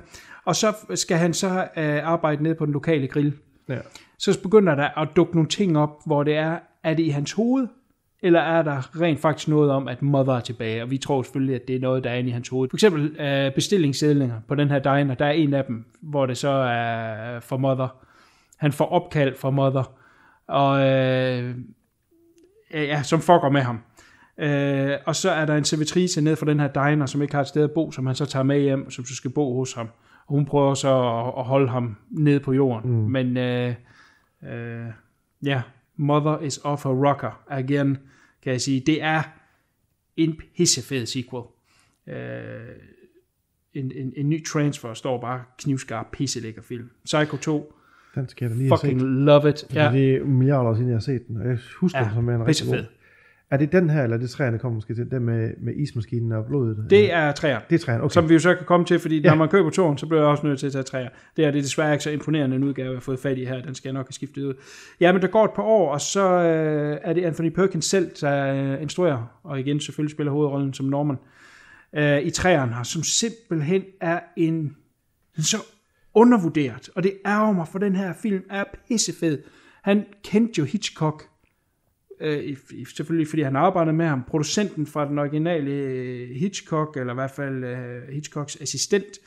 [0.45, 3.33] Og så skal han så uh, arbejde ned på den lokale grill.
[3.69, 3.77] Ja.
[4.19, 7.31] Så begynder der at dukke nogle ting op, hvor det er, er det i hans
[7.31, 7.67] hoved,
[8.21, 10.83] eller er der rent faktisk noget om, at Mother er tilbage?
[10.83, 12.69] Og vi tror selvfølgelig, at det er noget, der er inde i hans hoved.
[12.69, 16.37] For eksempel uh, bestillingssædlinger på den her diner, der er en af dem, hvor det
[16.37, 17.87] så er for Mother.
[18.57, 19.93] Han får opkald fra Mother,
[20.47, 21.55] og øh,
[22.73, 23.79] ja, som fucker med ham.
[24.37, 27.41] Øh, og så er der en servitrice ned fra den her diner, som ikke har
[27.41, 29.73] et sted at bo, som han så tager med hjem, som så skal bo hos
[29.73, 29.87] ham.
[30.27, 32.91] Og hun prøver så at, at holde ham ned på jorden.
[32.91, 32.97] Mm.
[33.11, 33.73] Men øh,
[34.53, 34.85] øh,
[35.43, 35.61] ja,
[35.95, 37.97] Mother is off a rocker again,
[38.43, 38.83] kan jeg sige.
[38.85, 39.21] Det er
[40.17, 41.43] en pissefed sequel.
[42.07, 42.15] Øh,
[43.73, 46.89] en, en, en ny transfer står bare knivskarp pisselækker film.
[47.05, 47.73] Psycho 2,
[48.15, 49.09] Den skal jeg da lige have fucking set.
[49.09, 49.65] love it.
[49.73, 49.83] Ja.
[49.85, 52.13] Ja, Det er milliarder år siden, jeg har set den, og jeg husker Ja, den
[52.13, 52.85] som en rigtig god.
[53.53, 56.31] Er det den her, eller er det træerne kommer måske til, den med, med ismaskinen
[56.31, 56.85] og blodet?
[56.89, 57.59] det er træer.
[57.69, 58.13] det er træerne, okay.
[58.13, 59.29] Som vi jo så kan komme til, fordi ja.
[59.29, 61.09] når man køber toren, så bliver jeg også nødt til at tage træer.
[61.37, 63.45] Det er det er desværre ikke så imponerende en udgave, jeg har fået fat i
[63.45, 63.61] her.
[63.61, 64.53] Den skal jeg nok have skiftet ud.
[64.99, 68.11] Ja, men der går et par år, og så øh, er det Anthony Perkins selv,
[68.21, 71.17] der øh, instruerer, og igen selvfølgelig spiller hovedrollen som Norman,
[71.95, 74.75] øh, i træerne her, som simpelthen er en
[75.37, 75.57] så
[76.13, 76.89] undervurderet.
[76.95, 79.37] Og det ærger mig, for den her film er pissefed.
[79.83, 81.23] Han kendte jo Hitchcock,
[82.23, 82.57] øh,
[82.95, 84.23] selvfølgelig fordi han arbejdede med ham.
[84.27, 89.19] Producenten fra den originale øh, Hitchcock, eller i hvert fald øh, Hitchcocks assistent,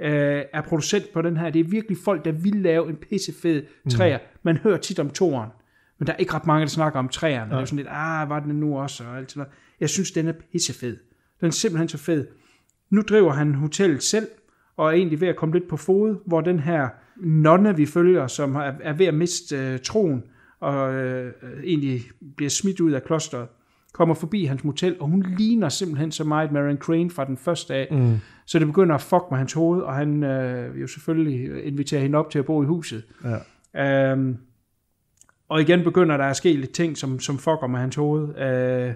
[0.00, 1.50] øh, er producent på den her.
[1.50, 4.18] Det er virkelig folk, der vil lave en pissefed træer.
[4.42, 5.50] Man hører tit om toren,
[5.98, 7.50] men der er ikke ret mange, der snakker om træerne.
[7.50, 9.52] Det er sådan lidt, ah, var den nu også, og alt sådan noget.
[9.80, 10.96] Jeg synes, den er pissefed.
[11.40, 12.26] Den er simpelthen så fed.
[12.90, 14.26] Nu driver han hotellet selv,
[14.76, 18.26] og er egentlig ved at komme lidt på fod, hvor den her nonne, vi følger,
[18.26, 20.22] som er, er ved at miste øh, troen,
[20.60, 21.32] og øh,
[21.64, 22.02] egentlig
[22.36, 23.48] bliver smidt ud af klosteret,
[23.92, 27.74] kommer forbi hans motel, og hun ligner simpelthen så meget Marion Crane fra den første
[27.74, 27.88] af.
[27.90, 28.16] Mm.
[28.46, 32.18] Så det begynder at fuck med hans hoved, og han øh, jo selvfølgelig inviterer hende
[32.18, 33.04] op til at bo i huset.
[33.74, 34.12] Ja.
[34.12, 34.36] Øhm,
[35.48, 38.38] og igen begynder der at ske lidt ting, som, som fucker med hans hoved.
[38.38, 38.94] Øh,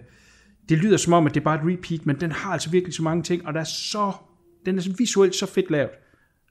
[0.69, 2.95] det lyder som om, at det er bare et repeat, men den har altså virkelig
[2.95, 4.13] så mange ting, og der er så,
[4.67, 5.91] den er så visuelt så fedt lavet.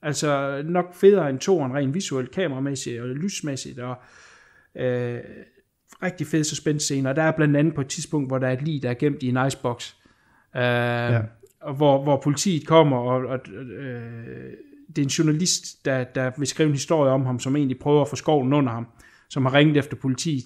[0.02, 3.96] Altså nok federe end toren, rent visuelt, kameramæssigt og lysmæssigt, og
[4.76, 5.18] øh,
[6.02, 7.12] rigtig fede suspense scener.
[7.12, 9.22] Der er blandt andet på et tidspunkt, hvor der er et lig, der er gemt
[9.22, 9.94] i en icebox,
[10.56, 11.20] Øh, ja.
[11.60, 14.02] og hvor, hvor politiet kommer, og, og øh,
[14.88, 18.02] det er en journalist, der, der vil skrive en historie om ham, som egentlig prøver
[18.02, 18.86] at få skoven under ham,
[19.30, 20.44] som har ringet efter politiet.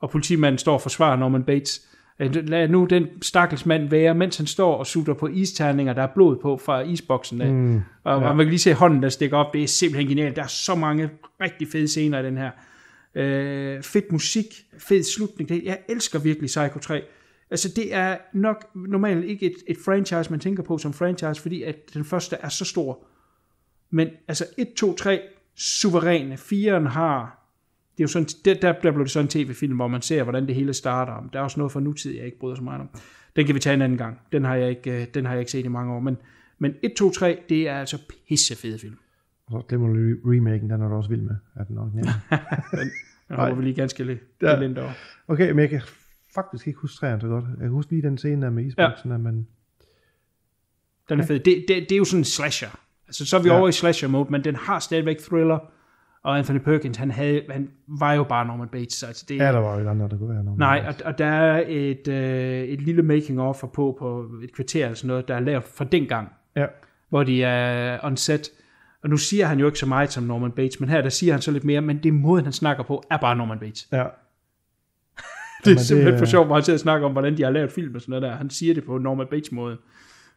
[0.00, 1.86] Og politimanden står og forsvarer Norman Bates.
[2.20, 6.02] Øh, Lad nu den stakkels mand være, mens han står og sutter på isterninger, der
[6.02, 7.52] er blod på fra isboksen af.
[7.52, 8.28] Mm, og ja.
[8.32, 9.52] man kan lige se hånden, der stikker op.
[9.52, 10.36] Det er simpelthen genialt.
[10.36, 11.10] Der er så mange
[11.40, 12.50] rigtig fede scener i den her.
[13.16, 14.44] Øh, fedt musik,
[14.78, 15.48] fed slutning.
[15.48, 17.02] Det- Jeg elsker virkelig Psycho 3.
[17.50, 21.62] Altså det er nok normalt ikke et, et franchise, man tænker på som franchise, fordi
[21.62, 23.04] at den første er så stor.
[23.90, 25.20] Men altså 1, 2, 3,
[25.54, 26.34] suveræne.
[26.34, 27.42] 4'eren har...
[27.96, 30.22] Det er jo sådan, der, der, der blev det sådan en tv-film, hvor man ser,
[30.22, 31.28] hvordan det hele starter.
[31.32, 32.88] Der er også noget fra nutid, jeg ikke bryder så meget om.
[33.36, 34.18] Den kan vi tage en anden gang.
[34.32, 36.00] Den har jeg ikke, øh, den har jeg ikke set i mange år.
[36.00, 36.16] Men,
[36.58, 37.98] men 1, 2, 3, det er altså
[38.28, 38.96] pissefede film.
[39.46, 39.94] Og så glemmer du
[40.30, 42.08] remaken, den er du også vild med, af den originale.
[42.80, 42.90] Den
[43.30, 44.60] håber vi lige ganske lidt, Ja.
[44.60, 44.90] lidt over.
[45.28, 45.80] Okay, men jeg kan
[46.34, 47.44] faktisk ikke huske træerne så godt.
[47.50, 49.16] Jeg kan huske lige den scene der med isboksen, ja.
[49.18, 49.46] men
[51.08, 51.38] Den er fed.
[51.40, 52.68] Det, det, det er jo sådan en slasher.
[53.06, 53.58] Altså, så er vi Ja.
[53.58, 55.58] over i slasher mode, men den har stadigvæk thriller.
[56.22, 59.02] Og Anthony Perkins, han, havde, han var jo bare Norman Bates.
[59.02, 60.58] Altså, det, ja, der var jo ikke andre, der kunne være nogen.
[60.58, 64.94] Nej, og, og der er et, øh, et lille making-of på, på et kvarter eller
[64.94, 66.66] sådan noget, der er lavet fra dengang, Ja,
[67.08, 68.48] hvor de er on set.
[69.06, 71.32] Og nu siger han jo ikke så meget som Norman Bates, men her der siger
[71.32, 73.88] han så lidt mere, men det måde, han snakker på, er bare Norman Bates.
[73.92, 73.98] ja.
[74.02, 77.42] Det er Jamen, simpelthen øh, for sjovt, hvor han sidder og snakker om, hvordan de
[77.42, 78.36] har lavet film og sådan noget der.
[78.36, 79.70] Han siger det på Norman Bates måde.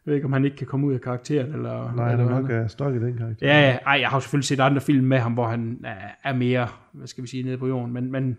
[0.06, 1.94] Jeg ved ikke, om han ikke kan komme ud af karakteren, eller...
[1.94, 3.46] Nej, eller er nok uh, stok i den karakter.
[3.46, 3.78] Ja, ja.
[3.86, 7.06] Ej, jeg har selvfølgelig set andre film med ham, hvor han er- er mere, hvad
[7.06, 7.92] skal vi sige, nede på jorden.
[7.92, 8.36] Men, men,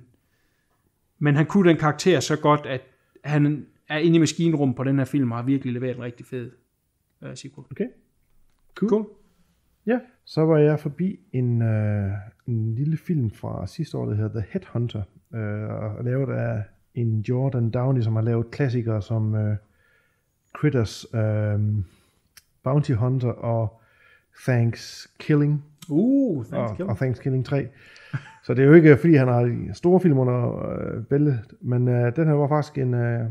[1.19, 2.81] men han kunne den karakter så godt, at
[3.23, 6.25] han er inde i maskinrum på den her film, og har virkelig leveret en rigtig
[6.25, 6.51] fed
[7.21, 7.65] uh, sequel.
[7.71, 7.85] Okay.
[8.75, 8.89] Cool.
[8.89, 9.05] Cool.
[9.85, 12.11] Ja, så var jeg forbi en, øh,
[12.47, 15.01] en lille film fra sidste år, der hedder The Headhunter,
[15.33, 16.63] øh, og lavet af
[16.93, 19.55] en Jordan Downey, som har lavet klassikere som øh,
[20.53, 21.59] Critters, øh,
[22.63, 23.81] Bounty Hunter og
[24.43, 25.65] Thanksgiving.
[25.89, 27.67] Uh, og, og Thanksgiving 3.
[28.43, 32.15] Så det er jo ikke, fordi han har store film under øh, bæltet, men øh,
[32.15, 33.25] den her var faktisk en øh,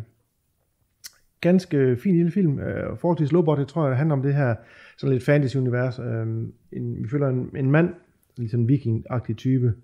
[1.41, 2.59] ganske fin lille film.
[2.59, 4.55] Øh, forholdsvis low budget, tror jeg, det handler om det her
[4.99, 5.99] sådan lidt fantasy-univers.
[5.99, 6.27] Øh,
[6.73, 7.95] en, vi følger en, en mand,
[8.37, 9.75] ligesom en viking-agtig type,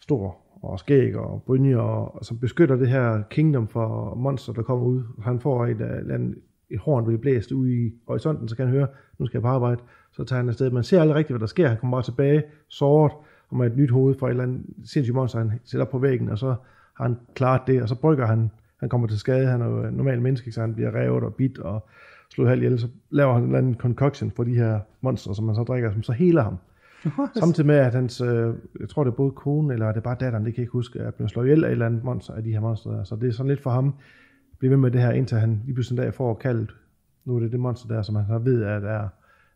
[0.00, 4.62] stor og skæg og brynje, og, og som beskytter det her kingdom for monster, der
[4.62, 5.02] kommer ud.
[5.22, 6.34] Han får et, øh, et, eller
[6.70, 8.86] et horn, der bliver blæst ud i horisonten, så kan han høre,
[9.18, 9.80] nu skal jeg på arbejde.
[10.12, 10.70] Så tager han afsted.
[10.70, 11.68] Man ser aldrig rigtigt, hvad der sker.
[11.68, 13.12] Han kommer bare tilbage, såret,
[13.48, 15.98] og med et nyt hoved fra et eller andet sindssygt monster, han sætter op på
[15.98, 16.54] væggen, og så
[16.96, 19.84] har han klaret det, og så brygger han, han kommer til skade, han er jo
[19.84, 21.88] en normal menneske, så han bliver revet og bit og
[22.34, 25.44] slået halvt ihjel, så laver han en eller anden concoction for de her monster, som
[25.44, 26.56] man så drikker, som så heler ham.
[27.34, 30.16] Samtidig med, at hans, øh, jeg tror det er både kone, eller det er bare
[30.20, 32.34] datteren, det kan jeg ikke huske, er blevet slået ihjel af et eller andet monster
[32.34, 33.04] af de her monster der.
[33.04, 33.86] Så det er sådan lidt for ham,
[34.52, 36.74] at blive ved med det her, indtil han lige pludselig en dag får kaldet,
[37.24, 39.08] nu er det det monster der, som han så ved, at er,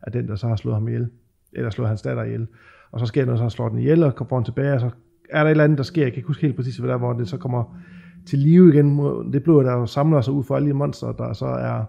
[0.02, 1.08] er den, der så har slået ham ihjel,
[1.52, 2.46] eller slået hans datter ihjel.
[2.92, 4.90] Og så sker noget, så han slår den ihjel, og får den tilbage, og så
[5.30, 6.94] er der et eller andet, der sker, jeg kan ikke huske helt præcis, hvad der
[6.94, 7.80] er, hvor det så kommer
[8.26, 8.98] til live igen,
[9.32, 11.84] det blod, der samler sig ud for alle de monster, der så er,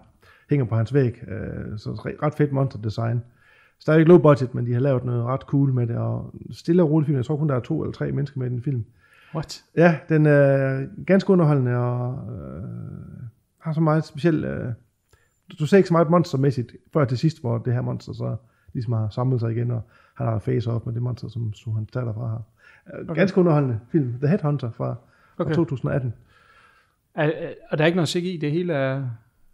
[0.50, 1.22] hænger på hans væg.
[1.28, 3.22] Øh, Så re- ret fedt monster design.
[3.78, 6.90] Stadig low budget, men de har lavet noget ret cool med det, og stille og
[6.90, 7.16] rolig film.
[7.16, 8.84] Jeg tror kun, der er to eller tre mennesker med i den film.
[9.34, 9.64] What?
[9.76, 12.62] Ja, den er ganske underholdende, og øh,
[13.58, 14.44] har så meget specielt...
[14.44, 14.66] Øh,
[15.58, 18.36] du- ser ikke så meget monstermæssigt, før til sidst, hvor det her monster så
[18.72, 19.82] ligesom har samlet sig igen, og
[20.14, 22.38] han har face off med det monster, som slog hans datter fra her.
[23.02, 23.14] Okay.
[23.14, 24.14] Ganske underholdende film.
[24.18, 24.94] The Headhunter fra,
[25.42, 25.50] okay.
[25.50, 26.14] Fra 2018.
[27.14, 29.04] Er, er, og der er ikke noget CGI, det hele er...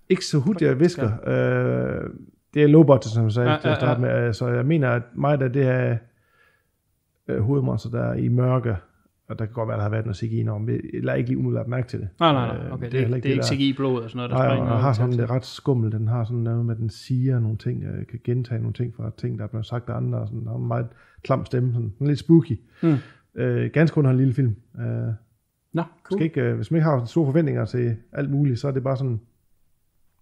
[0.08, 1.10] Ikke så hurtigt, jeg visker.
[1.28, 2.10] Øh,
[2.54, 4.26] det er budget, som jeg sagde Ja, ja, til at ja, starte med.
[4.28, 5.96] Øh, Så jeg mener, at meget af det her
[7.28, 8.76] øh, hovedmonster, der er i mørke,
[9.28, 11.38] og der kan godt være, der har været noget CGI når men jeg ikke lige
[11.38, 12.08] umiddelbart mærke til det.
[12.20, 12.66] Nej, nej, nej.
[12.66, 14.48] Øh, Okay, det, heller det, det er ikke der- CGI-blod og sådan noget, der Nej,
[14.48, 14.70] springer.
[14.70, 15.92] og ud har sådan det er ret skummelt.
[15.94, 18.94] Den har sådan noget med, at den siger nogle ting, øh, kan gentage nogle ting
[18.96, 20.18] fra ting, der er blevet sagt af andre.
[20.18, 20.86] Og sådan, der har en meget
[21.22, 22.60] klam stemme, sådan, sådan lidt spooky.
[22.82, 22.94] Mm.
[23.34, 24.56] Øh, ganske underholdende lille film.
[24.80, 25.12] Øh,
[25.72, 28.72] Nå, skal ikke, øh, hvis man ikke har store forventninger til alt muligt, så er
[28.72, 29.20] det bare sådan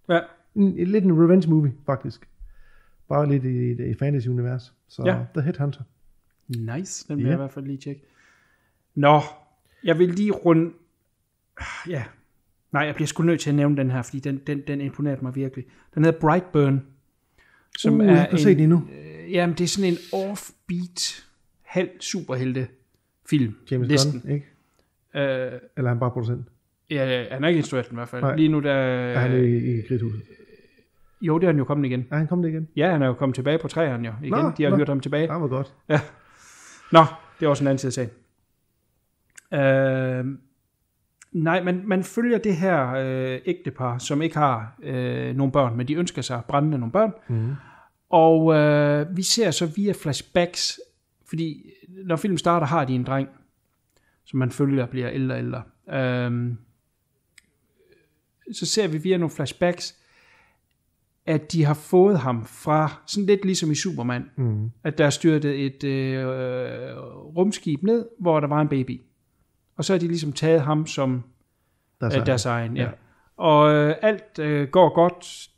[0.08, 0.20] Ja.
[0.54, 2.28] en, en, lidt en revenge movie, faktisk.
[3.08, 4.72] Bare lidt i, i, i fantasy-univers.
[4.88, 5.18] Så Ja.
[5.34, 5.80] The Headhunter.
[6.48, 7.28] Nice, den vil Ja.
[7.30, 8.02] jeg i hvert fald lige tjekke.
[8.94, 9.20] Nå,
[9.84, 10.72] jeg vil lige runde...
[11.88, 12.04] Ja,
[12.72, 15.20] nej, jeg bliver sgu nødt til at nævne den her, fordi den, den, den imponerede
[15.22, 15.66] mig virkelig.
[15.94, 16.82] Den hedder Brightburn.
[17.78, 18.88] Som uh, jeg har ikke set den endnu.
[18.92, 21.26] Øh, jamen, det er sådan en offbeat,
[21.62, 22.68] halv superhelte
[23.30, 23.54] film.
[23.70, 24.04] James.
[24.06, 24.46] Gunn, ikke?
[25.16, 26.46] Øh, Eller er han bare producent?
[26.90, 28.22] ja, han er ikke instrueret i hvert fald.
[28.22, 28.36] Nej.
[28.36, 28.72] Lige nu der...
[28.72, 30.22] Er han i, i kridthuset?
[31.20, 32.06] Jo, det er han jo kommet igen.
[32.10, 32.68] Er han kommet igen?
[32.76, 34.12] Ja, han er jo kommet tilbage på træerne jo.
[34.22, 34.30] Igen.
[34.38, 34.76] Nå, De har nå.
[34.76, 35.32] hørt ham tilbage.
[35.32, 35.74] Ja, hvor godt.
[35.88, 36.00] Ja.
[36.92, 37.00] Nå,
[37.40, 38.10] det er også en anden side af sagen.
[40.32, 40.38] Øh,
[41.32, 45.88] Nej, man, man følger det her øh, ægtepar, som ikke har øh, nogen børn, men
[45.88, 47.12] de ønsker sig brændende nogle børn.
[47.28, 47.52] Mm.
[48.10, 50.80] Og øh, vi ser så via flashbacks,
[51.28, 51.70] fordi
[52.04, 53.28] når filmen starter, har de en dreng,
[54.26, 55.62] som man følger bliver ældre og ældre.
[55.92, 56.58] Øhm,
[58.52, 59.96] så ser vi via nogle flashbacks,
[61.26, 64.70] at de har fået ham fra, sådan lidt ligesom i Superman, mm.
[64.84, 66.26] at der er styrtet et øh,
[67.36, 69.00] rumskib ned, hvor der var en baby.
[69.76, 71.22] Og så har de ligesom taget ham som
[72.00, 72.26] Deres øh, egen.
[72.26, 72.76] deres egen.
[72.76, 72.82] Ja.
[72.82, 72.90] ja.
[73.36, 75.50] Og øh, alt øh, går godt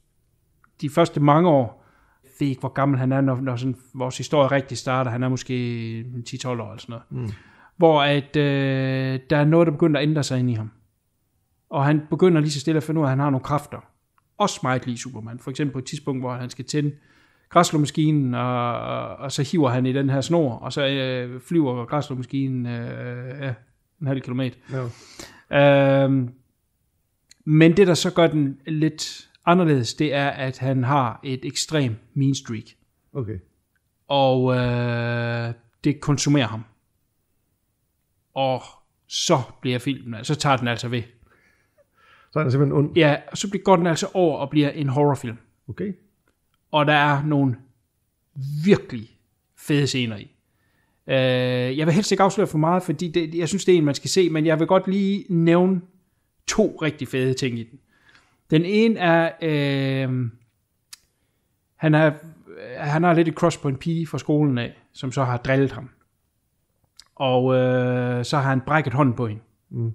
[0.81, 1.85] de første mange år.
[2.25, 5.11] Jeg ved ikke, hvor gammel han er, når, når sådan, vores historie rigtig starter.
[5.11, 7.27] Han er måske 10-12 år eller sådan noget.
[7.29, 7.33] Mm.
[7.79, 10.71] Hvor at, øh, der er noget, der begynder at ændre sig ind i ham.
[11.71, 13.79] Og han begynder lige så stille at finde ud af, at han har nogle kræfter.
[14.39, 15.39] Også meget lige Superman.
[15.39, 16.93] For eksempel på et tidspunkt, hvor han skal tænde
[17.49, 21.85] græsslåmaskinen, og, og, og så hiver han i den her snor, og så øh, flyver
[21.85, 23.55] græsslåmaskinen øh, ja,
[24.01, 24.57] en halv kilometer.
[25.51, 26.05] Ja.
[26.05, 26.31] Øhm,
[27.45, 31.97] men det, der så gør den lidt anderledes, det er, at han har et ekstrem
[32.15, 32.65] mean streak.
[33.13, 33.39] Okay.
[34.09, 35.55] Og øh,
[35.85, 36.65] det konsumerer ham.
[38.35, 38.63] Og
[39.07, 41.03] så bliver filmen, så tager den altså ved.
[42.33, 42.97] Så er han simpelthen ond.
[42.97, 45.37] Ja, og så bliver- går den altså over og bliver en horrorfilm.
[45.69, 45.93] Okay.
[46.71, 47.57] Og der er nogle
[48.65, 49.11] virkelig
[49.59, 50.31] fede scener i.
[51.07, 53.85] Øh, jeg vil helst ikke afsløre for meget, fordi det, jeg synes, det er en,
[53.85, 55.81] man skal se, men jeg vil godt lige nævne
[56.47, 57.79] to rigtig fede ting i den.
[58.51, 60.31] Den ene er, øh,
[61.77, 62.13] han, er
[62.77, 65.73] han har lidt et crush på en pige fra skolen af, som så har drillet
[65.73, 65.91] ham.
[67.19, 69.43] Og øh, så har han brækket hånden på hende.
[69.71, 69.93] Mm.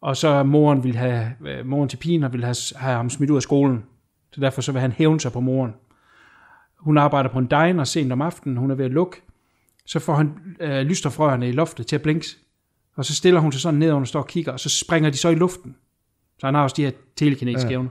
[0.00, 3.36] Og så moren vil have, øh, moren til pigen vil have, have ham smidt ud
[3.36, 3.84] af skolen.
[4.32, 5.74] Så derfor så vil han hævne sig på moren.
[6.78, 9.22] Hun arbejder på en diner sent om aftenen, hun er ved at lukke.
[9.86, 12.26] Så får han øh, lysstofrørene i loftet til at blinke.
[12.96, 15.10] Og så stiller hun sig sådan ned, og hun står og kigger, og så springer
[15.10, 15.76] de så i luften.
[16.38, 17.74] Så han har også de her telekinetiske ja.
[17.74, 17.90] evner.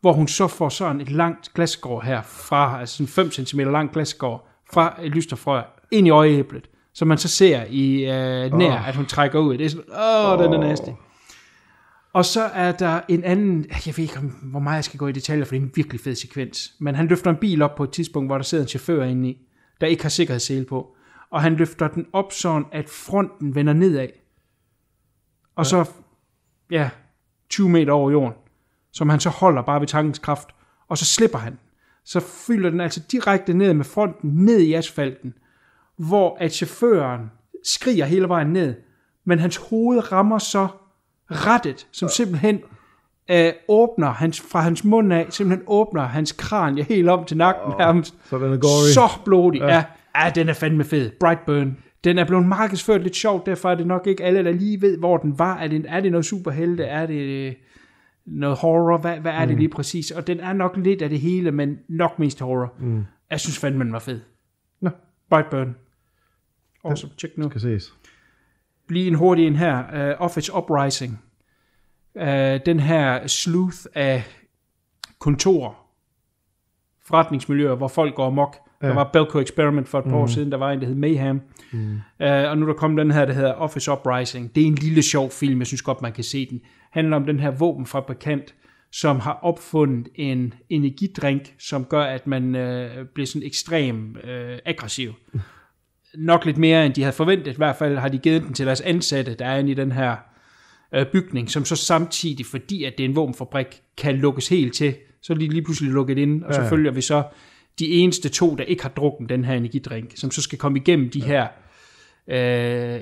[0.00, 3.92] Hvor hun så får sådan et langt glasskår her fra, altså sådan 5 cm langt
[3.92, 6.68] glasskår fra et lysstofrør ind i øjeæblet.
[6.94, 8.88] Som man så ser i øh, nær, oh.
[8.88, 9.58] at hun trækker ud.
[9.58, 10.90] Det er sådan, åh, oh, den er nasty.
[12.12, 15.06] Og så er der en anden, jeg ved ikke, om, hvor meget jeg skal gå
[15.06, 16.74] i detaljer, for det er en virkelig fed sekvens.
[16.80, 19.28] Men han løfter en bil op på et tidspunkt, hvor der sidder en chauffør inde
[19.28, 19.38] i,
[19.80, 20.96] der ikke har sikkerhedssele på.
[21.30, 24.08] Og han løfter den op sådan, at fronten vender nedad.
[25.56, 25.90] Og så,
[26.70, 26.90] ja,
[27.50, 28.34] 20 meter over jorden,
[28.92, 30.48] som han så holder bare ved tankens kraft.
[30.88, 31.58] Og så slipper han.
[32.04, 35.34] Så fylder den altså direkte ned med fronten ned i asfalten,
[36.08, 37.20] hvor at chaufføren
[37.64, 38.74] skriger hele vejen ned,
[39.24, 40.68] men hans hoved rammer så
[41.30, 42.60] rettet, som simpelthen
[43.30, 47.74] øh, åbner hans, fra hans mund af, simpelthen åbner hans kranie helt om til nakken
[47.78, 48.14] nærmest.
[48.24, 48.92] Så den er gory.
[48.94, 49.60] Så blodig.
[49.60, 49.74] Ja.
[49.74, 49.84] Ja.
[50.24, 51.10] ja, den er fandme fed.
[51.20, 51.76] Brightburn.
[52.04, 54.98] Den er blevet markedsført lidt sjovt, derfor er det nok ikke alle, der lige ved,
[54.98, 55.58] hvor den var.
[55.58, 56.84] Er det, er det noget superhelte?
[56.84, 57.52] Er det øh,
[58.26, 58.98] noget horror?
[58.98, 60.10] Hvad, hvad er det lige præcis?
[60.10, 62.74] Og den er nok lidt af det hele, men nok mest horror.
[62.80, 63.04] Mm.
[63.30, 64.20] Jeg synes fandme, den var fed.
[64.80, 64.90] Nå,
[65.30, 65.76] Brightburn.
[66.84, 67.12] Awesome.
[67.18, 67.94] Check nu kan ses.
[68.88, 70.10] lige en hurtig en her.
[70.12, 71.20] Uh, Office Uprising.
[72.14, 72.24] Uh,
[72.66, 74.24] den her sleuth af
[75.18, 75.76] kontor,
[77.06, 78.56] forretningsmiljøer, hvor folk går amok.
[78.82, 78.88] Ja.
[78.88, 80.16] Der var Belko Experiment for et par mm.
[80.16, 81.40] år siden, der var en, der hed Mayhem.
[81.72, 81.94] Mm.
[81.94, 84.54] Uh, og nu er der kommet den her, der hedder Office Uprising.
[84.54, 86.60] Det er en lille sjov film, jeg synes godt, man kan se den.
[86.90, 88.54] handler om den her våbenfabrikant,
[88.92, 95.12] som har opfundet en energidrink, som gør, at man uh, bliver sådan ekstrem uh, aggressiv
[96.14, 97.52] nok lidt mere, end de havde forventet.
[97.52, 99.92] I hvert fald har de givet den til deres ansatte, der er inde i den
[99.92, 100.16] her
[100.94, 104.94] øh, bygning, som så samtidig, fordi at det er en våbenfabrik, kan lukkes helt til.
[105.22, 107.22] Så er de lige pludselig lukket ind, og så Ja, følger vi så
[107.78, 111.10] de eneste to, der ikke har drukket den her energidrink, som så skal komme igennem
[111.10, 111.46] de her
[112.28, 113.00] øh,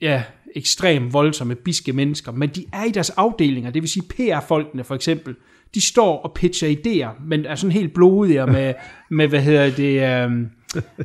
[0.00, 0.22] ja,
[0.56, 4.94] ekstremt voldsomme, biske mennesker, men de er i deres afdelinger, det vil sige PR-folkene for
[4.94, 5.34] eksempel,
[5.74, 8.74] de står og pitcher idéer, men er sådan helt blodige med,
[9.18, 10.46] med hvad hedder det, øh,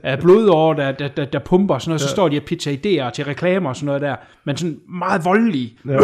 [0.05, 2.71] øh, blodårer, der, der, der, der pumper og sådan noget, så står de og pitcher
[2.71, 5.77] idéer til reklamer og sådan noget der, men sådan meget voldelige.
[5.87, 5.99] Ja.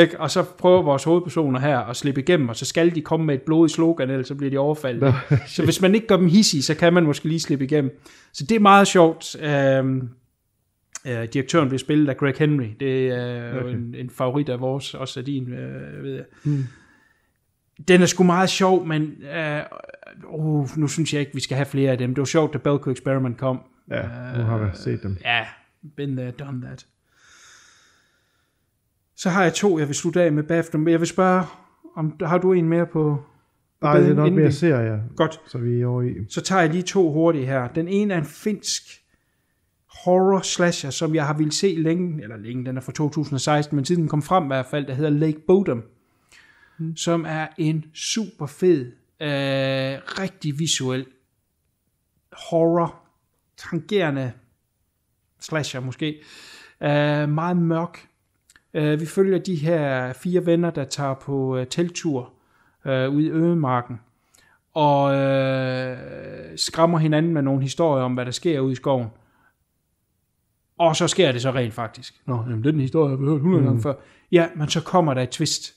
[0.00, 0.20] Ikke?
[0.20, 3.34] Og så prøver vores hovedpersoner her at slippe igennem, og så skal de komme med
[3.34, 5.14] et blodigt slogan, ellers så bliver de overfaldet.
[5.46, 8.00] så hvis man ikke gør dem hissige, så kan man måske lige slippe igennem.
[8.32, 9.36] Så det er meget sjovt.
[9.42, 10.08] Øhm,
[11.06, 12.66] øh, direktøren bliver spillet af Greg Henry.
[12.80, 13.60] Det er okay.
[13.60, 13.74] Okay.
[13.74, 16.24] en, en favorit af vores, også af din, øh, ved jeg.
[16.44, 16.64] Mm.
[17.88, 19.62] Den er sgu meget sjov, men øh,
[20.28, 22.14] uh, nu synes jeg ikke, vi skal have flere af dem.
[22.14, 23.60] Det var sjovt, da Belko Experiment kom.
[23.90, 24.02] Ja,
[24.36, 25.16] nu har jeg set dem.
[25.24, 25.46] Ja,
[25.96, 26.86] been there, done that.
[29.16, 31.42] Så har jeg to, jeg vil slutte af med bagefter, men jeg vil spørge,
[31.96, 33.22] om har du en mere på...
[33.82, 35.40] Nej, det er nok mere vi- serier, Godt.
[35.46, 36.14] så vi er over i.
[36.28, 37.68] Så tager jeg lige to hurtigt her.
[37.68, 38.82] Den ene er en finsk
[40.04, 43.84] horror slasher, som jeg har ville se længe, eller længe, den er fra 2016, men
[43.84, 45.82] siden den kom frem i hvert fald, der hedder Lake Bodom,
[46.78, 46.96] mm.
[46.96, 48.86] som er en super fed,
[49.20, 51.06] øh, rigtig visuel
[52.32, 52.94] horror,
[53.56, 54.32] tangerende
[55.40, 56.22] slasher måske,
[56.80, 58.08] øh, meget mørk.
[58.74, 62.32] Øh, vi følger de her fire venner, der tager på øh, teltur
[62.86, 64.00] øh, ude i ødemarken,
[64.74, 65.98] og øh,
[66.56, 69.08] skræmmer hinanden med nogle historier om, hvad der sker ude i skoven.
[70.78, 72.22] Og så sker det så rent faktisk.
[72.26, 73.94] Nå, jamen, det er den historie, jeg har hørt 100 gange før.
[74.32, 75.74] Ja, men så kommer der et twist.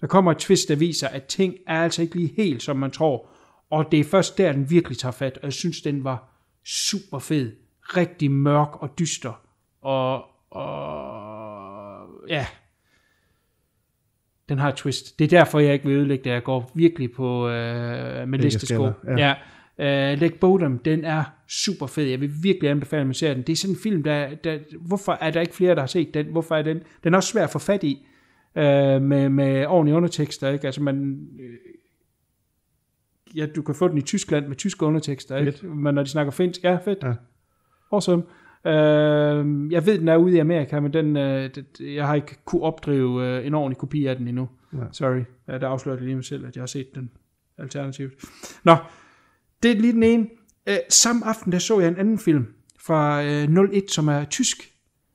[0.00, 2.90] Der kommer et twist, der viser, at ting er altså ikke lige helt, som man
[2.90, 3.26] tror.
[3.70, 5.38] Og det er først der, den virkelig tager fat.
[5.38, 6.28] Og jeg synes, den var
[6.66, 7.52] super fed.
[7.80, 9.40] Rigtig mørk og dyster.
[9.82, 12.46] Og, og ja,
[14.48, 15.18] den har et twist.
[15.18, 16.30] Det er derfor, jeg ikke vil ødelægge det.
[16.30, 18.84] Jeg går virkelig på øh, med listesko.
[19.06, 19.16] Ja.
[19.16, 19.34] ja.
[19.78, 22.04] Uh, Lake Bodom, den er super fed.
[22.04, 23.42] Jeg vil virkelig anbefale, at man ser den.
[23.42, 24.58] Det er sådan en film, der, der...
[24.80, 26.26] Hvorfor er der ikke flere, der har set den?
[26.26, 26.80] Hvorfor er den...
[27.04, 28.06] Den er også svær at få fat i.
[28.56, 30.66] Uh, med, med ordentlige undertekster, ikke?
[30.66, 31.28] Altså, man...
[31.40, 31.54] øh,
[33.34, 35.52] Ja, du kan få den i Tyskland med tyske undertekster, ikke?
[35.52, 35.76] Fedt.
[35.76, 36.98] Men når de snakker finsk, ja, fedt.
[37.02, 37.12] Ja.
[37.92, 38.22] Awesome.
[38.64, 42.44] Uh, jeg ved, den er ude i Amerika, men den, uh, det, jeg har ikke
[42.44, 44.48] kunne opdrive uh, en ordentlig kopi af den endnu.
[44.72, 44.86] Nej.
[44.92, 45.22] Sorry.
[45.48, 47.10] Ja, der afslører det lige mig selv, at jeg har set den
[47.58, 48.12] alternativt.
[48.64, 48.76] Nå,
[49.62, 50.26] det er lige den ene.
[50.70, 52.46] Uh, samme aften, der så jeg en anden film
[52.80, 54.72] fra uh, 01, som er tysk.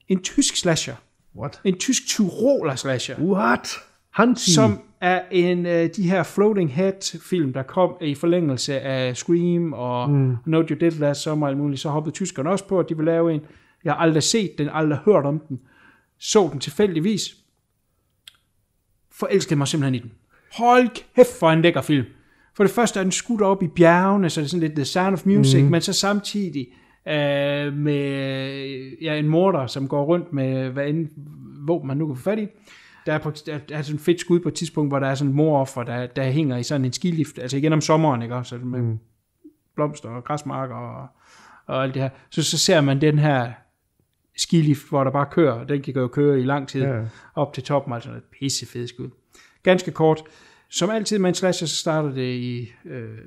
[0.07, 0.95] En tysk slasher.
[1.38, 1.61] What?
[1.63, 3.19] En tysk tyroler slasher.
[3.19, 3.77] What?
[4.11, 4.53] Hanti.
[4.53, 9.73] Som er en af de her Floating Head film, der kom i forlængelse af Scream
[9.73, 10.36] og mm.
[10.45, 11.81] No You Did Last Summer og alt muligt.
[11.81, 13.41] Så hoppede tyskerne også på, at de ville lave en.
[13.83, 15.59] Jeg har aldrig set den, aldrig hørt om den.
[16.19, 17.36] Så den tilfældigvis.
[19.11, 20.11] Forelskede mig simpelthen i den.
[20.53, 22.05] Hold kæft for en lækker film.
[22.55, 24.86] For det første er den skudt op i bjergene, så det er sådan lidt The
[24.86, 25.69] Sound of Music, mm.
[25.69, 26.67] men så samtidig
[27.08, 31.08] øh, med ja, en morder, som går rundt med hvad end
[31.68, 32.47] våben man nu kan få fat i.
[33.06, 35.16] Der er, på, der er sådan et fedt skud på et tidspunkt, hvor der er
[35.16, 38.36] sådan en moroffer, der, der hænger i sådan en skilift, altså igen om sommeren, ikke
[38.36, 38.56] også?
[38.56, 38.99] Altså med mm.
[39.76, 41.08] blomster og græsmarker og,
[41.66, 42.10] og alt det her.
[42.30, 43.51] Så, så ser man den her
[44.38, 47.01] skilift, hvor der bare kører, den kan jo køre i lang tid, Ja.
[47.36, 49.10] op til toppen, altså et pisse fedt skud.
[49.64, 50.22] Ganske kort.
[50.70, 53.18] Som altid med en slasher, så starter det i, øh,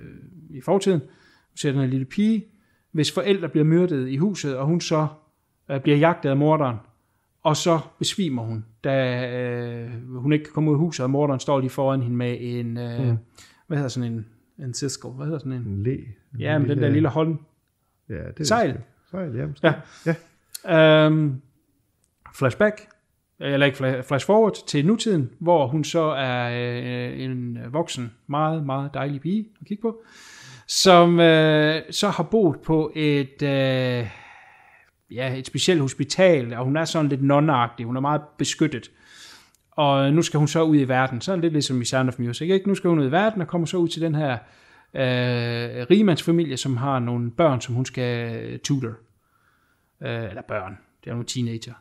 [0.51, 1.01] i fortiden.
[1.01, 2.45] Du ser den her lille pige,
[2.99, 5.07] hvis forældre bliver myrdet i huset, og hun så
[5.71, 6.77] øh, bliver jagtet af morderen,
[7.43, 9.91] og så besvimer hun, da øh,
[10.21, 12.79] hun ikke kan komme ud af huset, og morderen står lige foran hende med en,
[12.79, 13.17] øh, mm.
[13.67, 14.27] hvad hedder sådan en,
[14.65, 15.63] en siskel, hvad hedder sådan en?
[15.63, 15.87] En.
[15.87, 17.39] En Ja, men den der lille hånd,
[18.09, 18.69] Ja, det er Sejl.
[18.73, 18.81] det.
[19.11, 19.47] Sejl, ja.
[19.47, 19.67] måske.
[20.07, 20.15] Ja.
[20.65, 21.07] ja.
[21.07, 21.41] Øhm,
[22.35, 22.89] flashback,
[23.41, 26.51] eller ikke fla- flash forward til nutiden, hvor hun så er
[27.13, 30.03] øh, en voksen, meget, meget dejlig pige at kigge på,
[30.69, 34.07] som øh, så har boet på et, øh,
[35.11, 38.91] ja, et specielt hospital, og hun er sådan lidt nonagtig, hun er meget beskyttet.
[39.71, 42.51] Og nu skal hun så ud i verden, sådan lidt ligesom i Sound of Music,
[42.51, 42.69] ikke?
[42.69, 44.33] Nu skal hun ud i verden og kommer så ud til den her
[44.95, 48.89] øh, rigemandsfamilie, som har nogle børn, som hun skal øh, tutor
[50.03, 51.73] øh, eller børn, det er nogle teenager.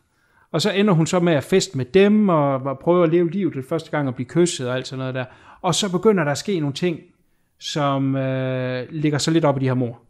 [0.52, 3.30] Og så ender hun så med at feste med dem, og, og prøve at leve
[3.30, 5.24] livet det første gang, og blive kysset og alt sådan noget der.
[5.60, 7.00] Og så begynder der at ske nogle ting,
[7.58, 10.00] som øh, ligger så lidt op i de her mor.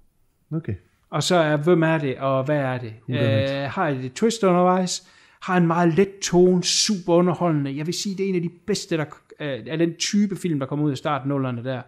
[0.52, 0.74] Okay.
[1.10, 2.92] Og så er, hvem er det, og hvad er det?
[3.08, 5.08] Øh, har det et twist undervejs?
[5.42, 7.76] Har en meget let tone, super underholdende.
[7.76, 9.04] Jeg vil sige, det er en af de bedste der,
[9.40, 11.82] øh, af den type film, der kommer ud i starten nullerne der.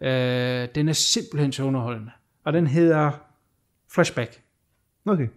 [0.00, 2.10] Øh, den er simpelthen så underholdende.
[2.44, 3.10] Og den hedder
[3.92, 4.40] Flashback.
[5.06, 5.28] Okay.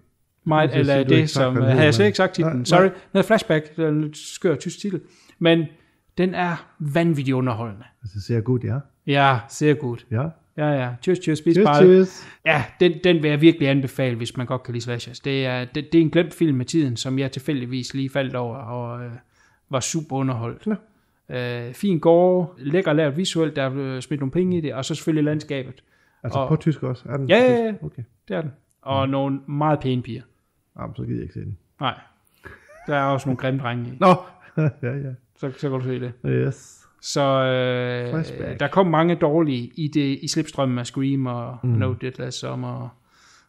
[0.43, 1.53] Meget, eller det, som...
[1.53, 2.65] den Havde hedder, jeg slet ikke sagt titlen.
[2.65, 2.81] Sorry.
[2.81, 2.91] nej.
[3.13, 3.75] Nej, Flashback.
[3.75, 5.01] Det er en lidt skør tysk titel.
[5.39, 5.65] Men
[6.17, 7.85] den er vanvittigt underholdende.
[8.03, 8.77] Altså, ser godt, ja.
[9.07, 10.05] Ja, ser godt.
[10.11, 10.23] Ja.
[10.57, 10.89] Ja, ja.
[11.01, 11.75] Cheers, cheers, spis bare.
[11.75, 12.27] cheers.
[12.45, 15.19] Ja, den, den vil jeg virkelig anbefale, hvis man godt kan lide slashers.
[15.19, 18.35] Det er, det, det er en glemt film med tiden, som jeg tilfældigvis lige faldt
[18.35, 19.11] over, og øh,
[19.69, 20.67] var super underholdt.
[21.29, 24.85] Øh, fin gårde, lækker lavet visuelt, der er blevet smidt nogle penge i det, og
[24.85, 25.83] så selvfølgelig landskabet.
[26.23, 27.03] Altså Og- på tysk også?
[27.09, 27.73] Er den Ja, ja, ja.
[27.81, 28.03] Okay.
[28.27, 28.51] Det er den.
[28.81, 30.21] Og nogle meget pæne piger.
[30.79, 31.57] Jamen, så gider jeg ikke se den.
[31.79, 31.99] Nej.
[32.87, 33.97] Der er også nogle grimme drenge i.
[33.99, 34.07] Nå!
[34.83, 35.11] ja, ja.
[35.37, 36.11] Så, så kan du se det.
[36.25, 36.87] Yes.
[37.01, 38.59] Så øh, Flashback.
[38.59, 41.69] der kom mange dårlige i, det, i slipstrømmen af Scream og mm.
[41.69, 42.89] No Dead Last Summer og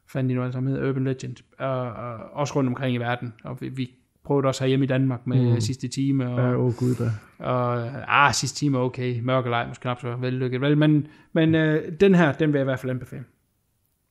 [0.07, 1.37] fandt de nu sammen hedder Urban Legend.
[1.59, 3.35] Og, og, også rundt omkring i verden.
[3.45, 3.91] Og vi, vi
[4.25, 5.61] prøvede også herhjemme i Danmark med mm.
[5.61, 6.29] sidste time.
[6.29, 7.11] Og, Ja, åh oh, gud da.
[7.45, 9.21] og ah, sidste time er okay.
[9.21, 10.61] Mørkelej måske knap så vellykket.
[10.61, 13.25] Vel, men men øh, den her, den vil jeg i hvert fald anbefale.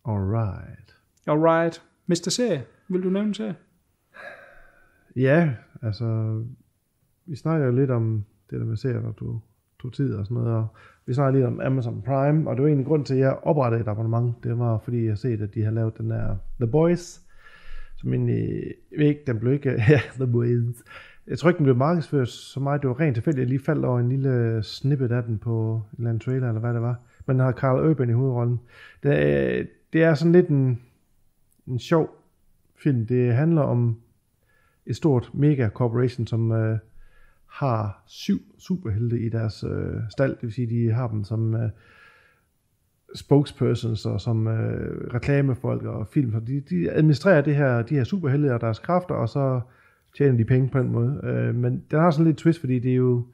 [0.06, 0.96] Alright.
[1.28, 1.82] Alright.
[2.08, 2.30] Mr.
[2.30, 3.56] Serie, vil du nævne en serie?
[5.16, 5.50] Ja,
[5.82, 6.40] altså,
[7.28, 9.40] vi snakker jo lidt om det der med serier, når du
[9.82, 10.68] tog tid og sådan noget, og
[11.06, 13.82] vi snakker lidt om Amazon Prime, og det var egentlig grund til, at jeg oprettede
[13.82, 14.44] et abonnement.
[14.44, 17.28] Det var, fordi jeg set, at de har lavet den der The Boys
[17.98, 20.84] som egentlig, jeg ved ikke, den blev ikke, ja, The Boys.
[21.28, 22.82] Jeg tror ikke, den blev markedsført så meget.
[22.82, 23.42] Det var rent tilfældigt.
[23.42, 26.60] Jeg lige faldt over en lille snippet af den på en eller anden trailer, eller
[26.60, 27.00] hvad det var.
[27.26, 28.60] Men den har Carl Urban i hovedrollen.
[29.04, 29.64] Det er,
[29.94, 30.82] det er sådan lidt en,
[31.68, 32.10] en sjov
[32.84, 33.06] film.
[33.06, 33.98] Det handler om
[34.86, 36.78] et stort mega corporation, som øh,
[37.58, 40.32] har syv superhelte i deres øh, stald.
[40.32, 41.70] Det vil sige, de har dem som øh,
[43.16, 46.32] spokespersons og som øh, reklamefolk og film.
[46.32, 49.62] Så de, de administrerer det her, de her superhelte og deres kræfter, og så
[50.18, 51.22] tjener de penge på den måde.
[51.24, 53.26] Øh, men den har sådan lidt twist, fordi det er jo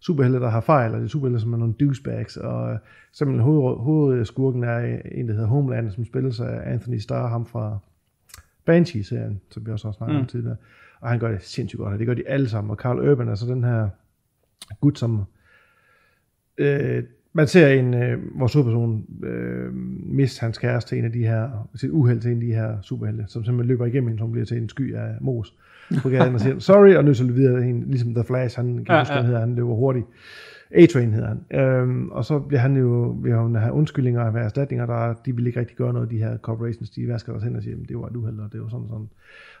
[0.00, 2.78] superhelte, der har fejl, og det er superhelte, som er nogle douchebags, og øh,
[3.12, 4.78] simpelthen hoved, hovedskurken er
[5.12, 7.78] en, der hedder Homeland, som spilles af Anthony Starr, ham fra
[8.64, 10.20] Banshee-serien, som vi også har snakket mm.
[10.20, 10.56] om tidligere.
[11.02, 12.70] Og han gør det sindssygt godt, og det gør de alle sammen.
[12.70, 13.88] Og Carl Urban er så den her
[14.80, 15.24] gut, som
[16.58, 19.74] øh, man ser en, øh, vores hovedperson øh,
[20.04, 22.78] miste hans kæreste til en af de her, sit uheld til en af de her
[22.82, 25.54] superhelte, som simpelthen løber igennem hende, som bliver til en sky af mos
[26.02, 28.94] på gaden og siger, sorry, og nu så videre hende, ligesom The Flash, han kan
[28.94, 29.18] ja, huske, ja.
[29.18, 30.06] han hedder, han løber hurtigt.
[30.74, 31.60] A-Train hedder han.
[31.60, 35.36] Øhm, og så bliver han jo, vi har have undskyldninger og have erstatninger, der de
[35.36, 37.98] vil ikke rigtig gøre noget, de her corporations, de vasker os hen og siger, det
[37.98, 39.08] var et uheld, og det var sådan og sådan.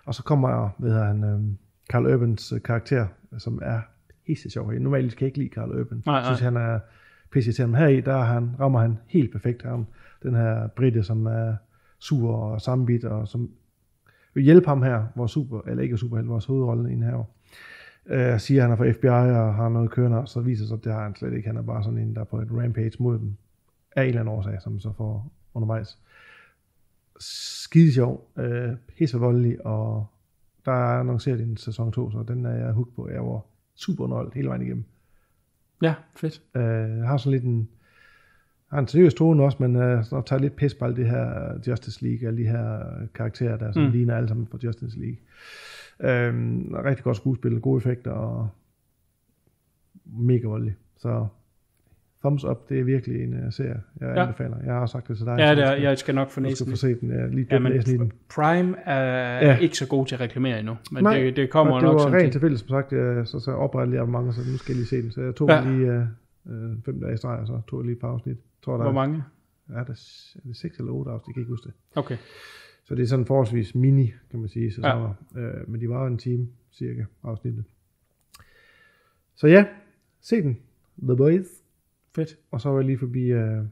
[0.04, 1.56] Og så kommer, hvad hedder han, øhm,
[1.90, 3.06] Carl Urbans øh, karakter,
[3.38, 3.80] som er
[4.26, 4.72] helt sjov.
[4.72, 5.84] Normalt kan jeg ikke lide Carl Urban.
[5.96, 6.16] Nej, nej.
[6.16, 6.78] Jeg synes, han er
[7.32, 7.74] pisse til ham.
[7.74, 9.62] Her i, der er han, rammer han helt perfekt.
[9.62, 9.86] Han,
[10.22, 11.56] den her britte, som er
[11.98, 13.50] sur og sammenbit, og som
[14.34, 17.24] vil hjælpe ham her, vores super, eller ikke super, vores hovedrolle i her.
[18.06, 20.84] Øh, siger, han er fra FBI og har noget kørende, og så viser sig, at
[20.84, 21.46] det har han slet ikke.
[21.46, 23.36] Han er bare sådan en, der er på et rampage mod dem.
[23.96, 25.98] Af en eller anden årsag, som så får undervejs.
[27.20, 30.06] Skide sjov, øh, pisse voldelig, og
[30.64, 33.08] der er annonceret en sæson 2, så den er jeg hooked på.
[33.08, 33.40] Jeg var
[33.74, 34.84] super underholdt hele vejen igennem.
[35.82, 36.42] Ja, fedt.
[36.54, 37.68] Øh, jeg har sådan lidt en,
[38.70, 41.58] har en seriøs tone også, men øh, så tager lidt pis på alle det her
[41.66, 42.84] Justice League, alle de her
[43.14, 43.90] karakterer, der som mm.
[43.90, 45.16] ligner alle sammen på Justice League.
[46.00, 46.34] Øh,
[46.84, 48.48] rigtig godt skuespil, gode effekter og
[50.04, 50.76] mega voldelig.
[50.96, 51.26] Så
[52.24, 54.22] thumbs up, det er virkelig en uh, serie, jeg ja.
[54.22, 54.56] anbefaler.
[54.64, 55.36] Jeg har sagt det til dig.
[55.38, 57.10] Ja, det er, jeg skal nok skal få set den.
[57.10, 58.12] Jeg lige ja, men den.
[58.34, 59.58] Prime er ja.
[59.58, 62.12] ikke så god til at reklamere endnu, men Nej, det, det kommer det nok Det
[62.12, 64.76] var rent tilfældigt, som sagt, jeg, så, så oprettede jeg mange, så nu skal jeg
[64.76, 65.10] lige se den.
[65.10, 65.70] Så jeg tog ja.
[65.70, 66.08] lige
[66.44, 68.36] uh, fem dage i streg, og så tog jeg lige et par afsnit.
[68.64, 69.22] Tror, der Hvor mange?
[69.68, 69.98] Er, er, det,
[70.44, 71.28] er det seks eller otte afsnit?
[71.28, 71.74] Jeg kan ikke huske det.
[71.96, 72.16] Okay.
[72.92, 74.72] Så det er sådan forholdsvis mini, kan man sige.
[74.72, 75.04] Så, ja.
[75.04, 77.64] uh, men de var en time cirka afsnittet.
[79.34, 79.66] Så ja,
[80.20, 80.58] se den.
[81.02, 81.46] The Boys.
[82.14, 82.38] Fedt.
[82.50, 83.64] Og så var jeg lige forbi uh,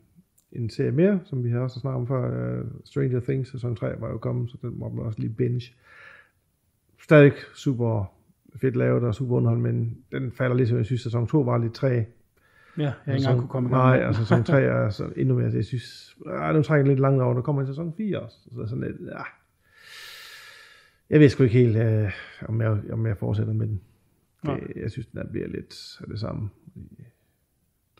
[0.52, 2.60] en serie mere, som vi har også snakket om før.
[2.60, 5.74] Uh, Stranger Things sæson 3 var jo kommet, så den må man også lige binge.
[7.02, 8.12] Stadig super
[8.56, 11.58] fedt lavet og super underhold, men den falder lidt, som jeg synes, sæson 2 var
[11.58, 12.02] lidt træ.
[12.76, 15.12] Ja, jeg har ikke engang kunne komme i gang Nej, og sæson 3 er altså
[15.16, 18.20] endnu mere, jeg synes, ah, nu trænger lidt langt over, der kommer en sæson 4
[18.20, 18.36] også.
[18.54, 19.22] Så sådan lidt, ja.
[21.10, 22.12] Jeg ved sgu ikke helt, uh,
[22.48, 23.80] om, jeg, om jeg fortsætter med den.
[24.46, 26.50] Det, jeg synes, den bliver lidt af det samme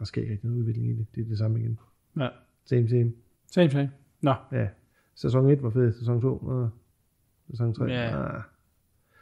[0.01, 1.07] der sker ikke rigtig noget udvikling i det.
[1.15, 1.79] Det er det samme igen.
[2.19, 2.29] Ja.
[2.65, 3.13] Same, same.
[3.47, 3.91] Same, same.
[4.21, 4.35] Nå.
[4.53, 4.69] Ja.
[5.15, 6.71] Sæson 1 var fed, sæson 2, og
[7.51, 7.85] sæson 3.
[7.85, 8.37] Ja.
[8.37, 8.43] Ah.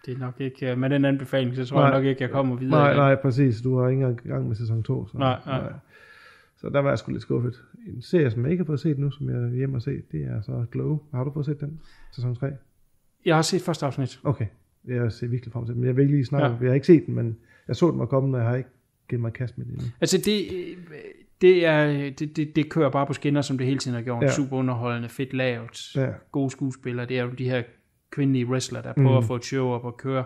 [0.07, 2.57] Det er nok ikke, med den anbefaling, så tror nej, jeg nok ikke, jeg kommer
[2.57, 2.81] videre.
[2.81, 3.61] Nej, nej, præcis.
[3.63, 5.09] Du har ikke engang gang med sæson 2.
[5.09, 5.61] Så, nej, nej.
[5.61, 5.73] nej.
[6.57, 7.63] Så der var jeg sgu lidt skuffet.
[7.87, 9.91] En serie, som jeg ikke har fået set nu, som jeg er hjemme og se,
[10.13, 11.01] det er så Glow.
[11.15, 11.81] Har du fået set den?
[12.13, 12.51] Sæson 3?
[13.25, 14.21] Jeg har set første afsnit.
[14.25, 14.47] Okay.
[14.85, 15.81] Jeg ser virkelig frem til den.
[15.81, 16.57] Men jeg vil ikke lige snakke ja.
[16.61, 17.37] Jeg har ikke set den, men
[17.69, 18.71] jeg så den var kommet, og jeg har ikke
[19.09, 19.93] give mig kast med det.
[20.01, 20.47] Altså det,
[21.41, 24.23] det, er, det, det, det kører bare på skinner, som det hele tiden har gjort.
[24.23, 24.31] Ja.
[24.31, 26.09] Super underholdende, fedt lavet, ja.
[26.33, 27.07] gode skuespillere.
[27.07, 27.63] Det er jo de her
[28.11, 29.19] kvindelige wrestler, der prøver mm.
[29.19, 30.25] at få et show op og køre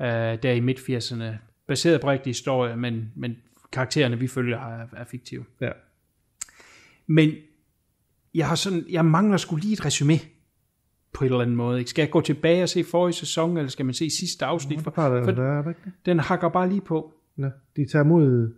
[0.00, 0.06] uh,
[0.42, 1.24] der i midt-80'erne.
[1.66, 3.36] Baseret på rigtig historie, men, men
[3.72, 5.44] karaktererne, vi følger, er, er fiktive.
[5.60, 5.70] Ja.
[7.06, 7.30] Men
[8.34, 10.14] jeg, har sådan, jeg mangler skulle lige et resume
[11.12, 11.86] på en eller anden måde.
[11.86, 14.80] Skal jeg gå tilbage og se forrige sæson, eller skal man se sidste afsnit?
[14.80, 15.80] For, for, for, der, er ikke?
[16.06, 17.14] Den hakker bare lige på.
[17.38, 18.54] Ja, de tager mod,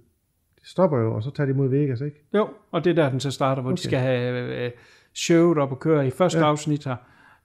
[0.60, 2.16] de stopper jo, og så tager de mod Vegas, ikke?
[2.34, 3.76] Jo, og det er der, den så starter, hvor okay.
[3.76, 4.70] de skal have øh,
[5.14, 6.44] showet op og køre i første ja.
[6.44, 6.96] afsnit her.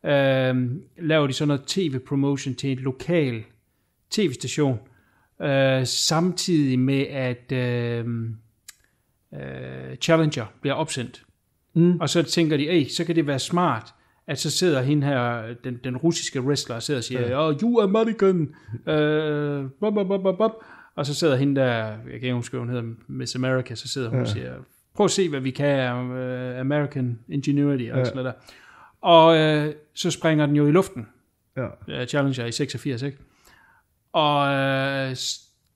[0.06, 3.44] Øh, laver de sådan noget tv-promotion til et lokal
[4.12, 4.80] tv-station,
[5.42, 8.06] øh, samtidig med, at øh,
[9.34, 11.24] øh, Challenger bliver opsendt.
[11.74, 12.00] Mm.
[12.00, 13.94] Og så tænker de, så kan det være smart,
[14.28, 17.82] at så sidder hende her, den, den russiske wrestler, og sidder og siger, oh, you
[17.82, 18.42] American,
[18.74, 20.52] uh, bop, bop, bop, bop.
[20.96, 24.10] Og så sidder hende der, jeg kan ikke huske, hun hedder Miss America, så sidder
[24.10, 24.22] hun ja.
[24.22, 24.54] og siger,
[24.96, 28.06] prøv at se, hvad vi kan uh, American Ingenuity og ja.
[28.06, 28.54] sådan noget der.
[29.02, 31.08] Og uh, så springer den jo i luften.
[31.58, 31.66] Ja.
[31.66, 33.18] Uh, Challenger i 86, ikke?
[34.14, 35.16] Og uh,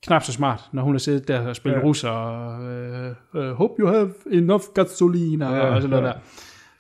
[0.04, 1.84] knap så smart, når hun har siddet der og spillet ja.
[1.84, 2.64] russer, og
[3.34, 6.08] uh, uh, hope you have enough gasolina, ja, og sådan noget ja.
[6.08, 6.20] der.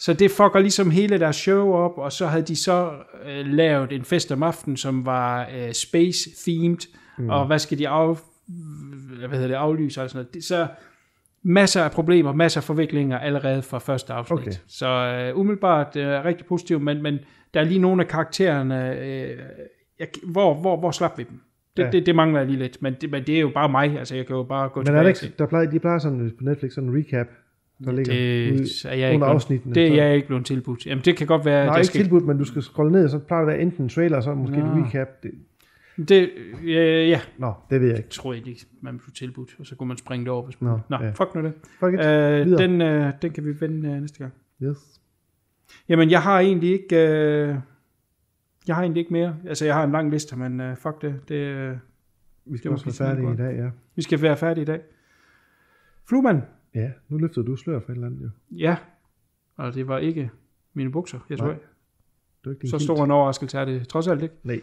[0.01, 2.91] Så det fucker ligesom hele deres show op, og så havde de så
[3.25, 6.87] øh, lavet en fest om aftenen, som var øh, space-themed,
[7.17, 7.29] mm.
[7.29, 8.17] og hvad skal de af,
[9.17, 10.33] hvad hedder det, aflyse og sådan noget.
[10.33, 10.67] Det, så
[11.43, 14.39] masser af problemer, masser af forviklinger allerede fra første afsnit.
[14.39, 14.51] Okay.
[14.67, 17.19] Så øh, umiddelbart øh, rigtig positivt, men, men
[17.53, 19.37] der er lige nogle af karaktererne, øh,
[19.99, 21.39] jeg, hvor, hvor, hvor slap vi dem?
[21.77, 21.89] Det, Ja.
[21.91, 24.15] det, det mangler jeg lige lidt, men det, men det er jo bare mig, altså
[24.15, 25.25] jeg kan jo bare gå Men tilbage det se.
[25.25, 27.27] ikke, der plejer, de plejer sådan på Netflix sådan en recap,
[27.85, 29.75] der ligger Det ude er jeg under afsnittene.
[29.75, 30.85] det er jeg ikke blevet tilbudt.
[30.85, 33.03] Jamen det kan godt være, Nej, jeg ikke skal, tilbudt, men du skal scrolle ned,
[33.03, 34.65] og så plejer der at være enten en trailer, og så måske Nå.
[34.65, 35.07] et recap.
[35.23, 35.31] Det,
[35.97, 36.29] det,
[36.63, 38.09] øh, ja, nå, det ved jeg ikke.
[38.09, 40.45] tror jeg ikke, man blev tilbudt, og så kunne man springe det over.
[40.45, 41.11] Hvis man, Nå, Nå, ja.
[41.11, 41.53] fuck nu det.
[41.79, 41.99] Fuck it.
[41.99, 44.33] Øh, den, øh, den kan vi vende øh, næste gang.
[44.63, 45.01] Yes.
[45.89, 46.95] Jamen, jeg har egentlig ikke...
[46.95, 47.55] Øh,
[48.67, 49.37] jeg har egentlig ikke mere.
[49.47, 51.21] Altså, jeg har en lang liste, men øh, fuck det.
[51.27, 51.77] det øh,
[52.45, 53.69] Vi skal Det også være færdige i dag, ja.
[53.95, 54.81] vi skal være færdige i dag.
[56.09, 56.41] Fluemand.
[56.75, 58.29] Ja, nu løfter du slør for et eller andet, jo.
[58.51, 58.75] Ja.
[59.57, 60.31] Og det var ikke
[60.73, 61.47] mine bukser, jeg tror.
[61.47, 61.57] Nej.
[62.45, 64.35] Det ikke Så stor en overraskelse er det trods alt ikke.
[64.43, 64.61] Nej.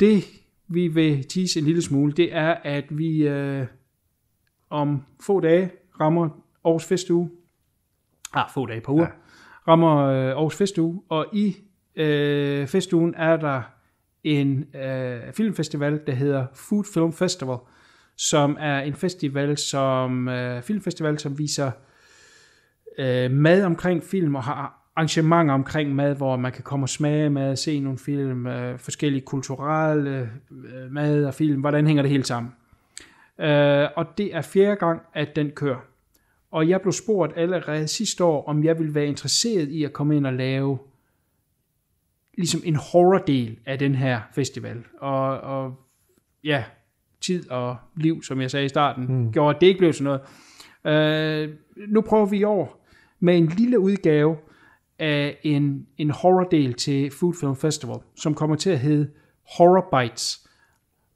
[0.00, 0.24] Det,
[0.68, 3.66] vi vil tease en lille smule, det er, at vi øh,
[4.70, 5.70] om få dage
[6.00, 6.28] rammer
[6.64, 7.30] Aarhus Festuge.
[8.32, 9.04] Ah, få dage på uger.
[9.04, 9.10] Ja.
[9.68, 11.56] Rammer øh, Aarhus Festuge, og i
[11.96, 13.62] øh, festugen er der
[14.24, 17.56] en øh, filmfestival, der hedder Food Film Festival,
[18.16, 21.70] som er en festival, som øh, filmfestival, som viser
[22.98, 27.30] øh, mad omkring film og har arrangementer omkring mad, hvor man kan komme og smage
[27.30, 32.24] mad, se nogle film, øh, forskellige kulturelle øh, mad og film, hvordan hænger det hele
[32.24, 32.52] sammen.
[33.38, 35.80] Øh, og det er fjerde gang, at den kører.
[36.50, 40.16] Og jeg blev spurgt allerede sidste år, om jeg ville være interesseret i at komme
[40.16, 40.78] ind og lave
[42.36, 44.84] ligesom en horror-del af den her festival.
[45.00, 45.74] Og, og
[46.44, 46.64] ja,
[47.20, 49.32] tid og liv, som jeg sagde i starten, mm.
[49.32, 50.20] gjorde, at det ikke blev sådan noget.
[50.84, 51.54] Øh,
[51.88, 52.86] nu prøver vi i år
[53.20, 54.36] med en lille udgave
[54.98, 59.10] af en, en horror-del til Food Film Festival, som kommer til at hedde
[59.56, 60.48] Horror Bites.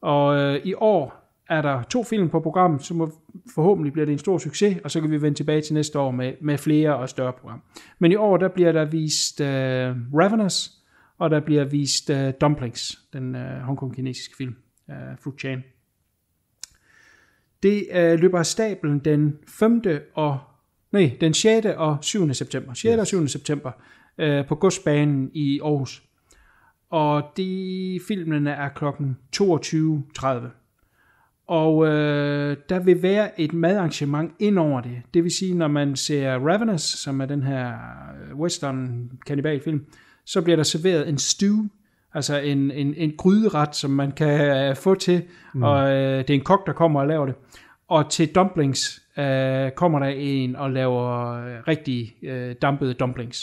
[0.00, 1.18] Og øh, i år
[1.48, 3.12] er der to film på programmet, som
[3.54, 6.10] forhåbentlig bliver det en stor succes, og så kan vi vende tilbage til næste år
[6.10, 7.62] med, med flere og større program.
[7.98, 9.46] Men i år, der bliver der vist øh,
[10.14, 10.70] Ravenous,
[11.18, 14.56] og der bliver vist øh, Dumplings, den øh, hongkong-kinesiske film,
[14.90, 15.62] øh, Fruit Chan.
[17.62, 19.82] Det øh, løber af stablen den 5.
[20.14, 20.38] og
[20.92, 21.66] nej, den 6.
[21.76, 22.34] og 7.
[22.34, 22.74] september.
[22.74, 22.84] 6.
[22.84, 22.98] Yes.
[23.00, 23.28] og 7.
[23.28, 23.70] september
[24.18, 26.02] øh, på godsbanen i Aarhus.
[26.90, 30.26] Og de filmene er klokken 22.30.
[31.48, 35.02] Og øh, der vil være et madarrangement ind over det.
[35.14, 37.72] Det vil sige, når man ser Ravenous, som er den her
[38.34, 39.86] western kannibalfilm,
[40.24, 41.56] så bliver der serveret en stew,
[42.14, 45.22] altså en, en, en gryderet, som man kan øh, få til,
[45.54, 45.62] mm.
[45.62, 47.34] og øh, det er en kok, der kommer og laver det.
[47.88, 53.38] Og til dumplings øh, kommer der en og laver øh, rigtig øh, dampede dumplings.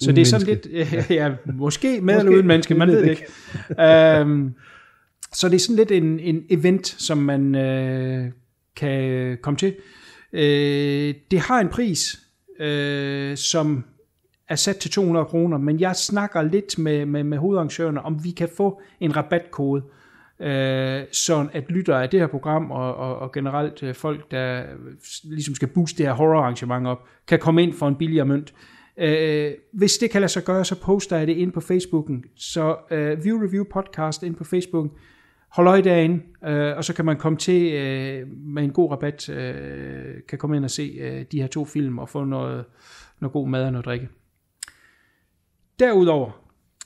[0.00, 0.78] Så Uden det er sådan menneske.
[0.78, 2.18] lidt, øh, ja, måske med Måske.
[2.18, 4.20] eller uden menneske, man ved det ikke.
[4.20, 4.54] øhm,
[5.32, 8.30] så det er sådan lidt en, en event, som man øh,
[8.76, 9.74] kan komme til.
[10.32, 12.20] Øh, det har en pris,
[12.60, 13.84] øh, som
[14.48, 18.30] er sat til 200 kroner, men jeg snakker lidt med, med, med hovedarrangørerne, om vi
[18.30, 20.01] kan få en rabatkode, øh,
[20.42, 24.62] øh, sådan at lyttere af det her program, og, og, og generelt øh, folk, der
[25.24, 28.54] ligesom skal booste det her horrorarrangement op, kan komme ind for en billigere mønt.
[28.96, 32.24] Øh, hvis det kan lade sig gøre, så poster jeg det ind på Facebooken.
[32.36, 34.90] Så øh, View Review Podcast ind på Facebooken.
[35.48, 39.28] Hold øje derinde, øh, og så kan man komme til øh, med en god rabat,
[39.28, 42.64] øh, kan komme ind og se øh, de her to film og få noget,
[43.20, 44.08] noget god mad og noget drikke.
[45.78, 46.41] Derudover,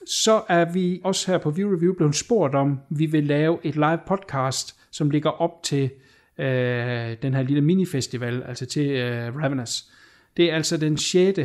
[0.07, 3.74] så er vi også her på View Review blevet spurgt om, vi vil lave et
[3.74, 5.90] live podcast, som ligger op til
[6.38, 9.90] øh, den her lille minifestival, altså til øh, Ravenous.
[10.36, 11.40] Det er altså den 6.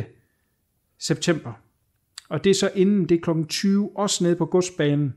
[0.98, 1.52] september.
[2.28, 3.44] Og det er så inden, det er kl.
[3.48, 5.14] 20, også nede på godsbanen.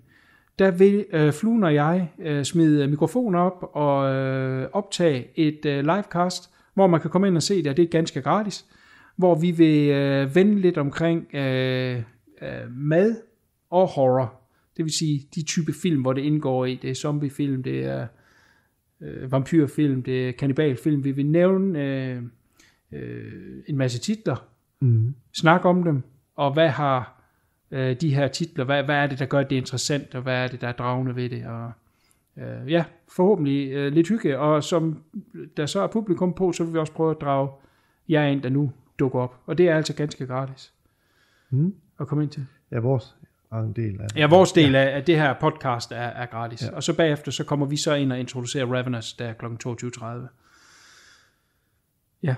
[0.59, 5.79] Der vil øh, Fluen og jeg øh, smide mikrofoner op og øh, optage et øh,
[5.83, 8.65] livecast, hvor man kan komme ind og se det, og det er ganske gratis.
[9.15, 12.01] Hvor vi vil øh, vende lidt omkring øh,
[12.41, 13.15] øh, mad
[13.81, 14.41] og horror.
[14.77, 16.75] Det vil sige de type film, hvor det indgår i.
[16.75, 18.07] Det er zombiefilm, det er
[19.01, 21.03] øh, vampyrfilm, det er kannibalfilm.
[21.03, 22.23] Vi vil nævne øh,
[22.91, 24.35] øh, en masse titler,
[24.79, 25.15] Mm.
[25.33, 26.03] snakke om dem,
[26.35, 27.21] og hvad har
[27.71, 30.47] øh, de her titler, hvad, hvad er det, der gør det interessant, og hvad er
[30.47, 31.71] det, der er dragende ved det, og
[32.37, 35.03] øh, ja, forhåbentlig øh, lidt hygge, og som
[35.57, 37.49] der så er publikum på, så vil vi også prøve at drage
[38.09, 40.73] jer ind, der nu dukker op, og det er altså ganske gratis
[41.49, 41.75] Mm.
[41.99, 42.45] at komme ind til.
[42.71, 43.15] Ja, vores
[43.63, 44.17] andel af det.
[44.17, 46.75] Ja, vores del af, af det her podcast er, er gratis, ja.
[46.75, 49.45] og så bagefter, så kommer vi så ind og introducerer Ravenous der kl.
[49.45, 50.05] 22.30.
[52.23, 52.35] Ja.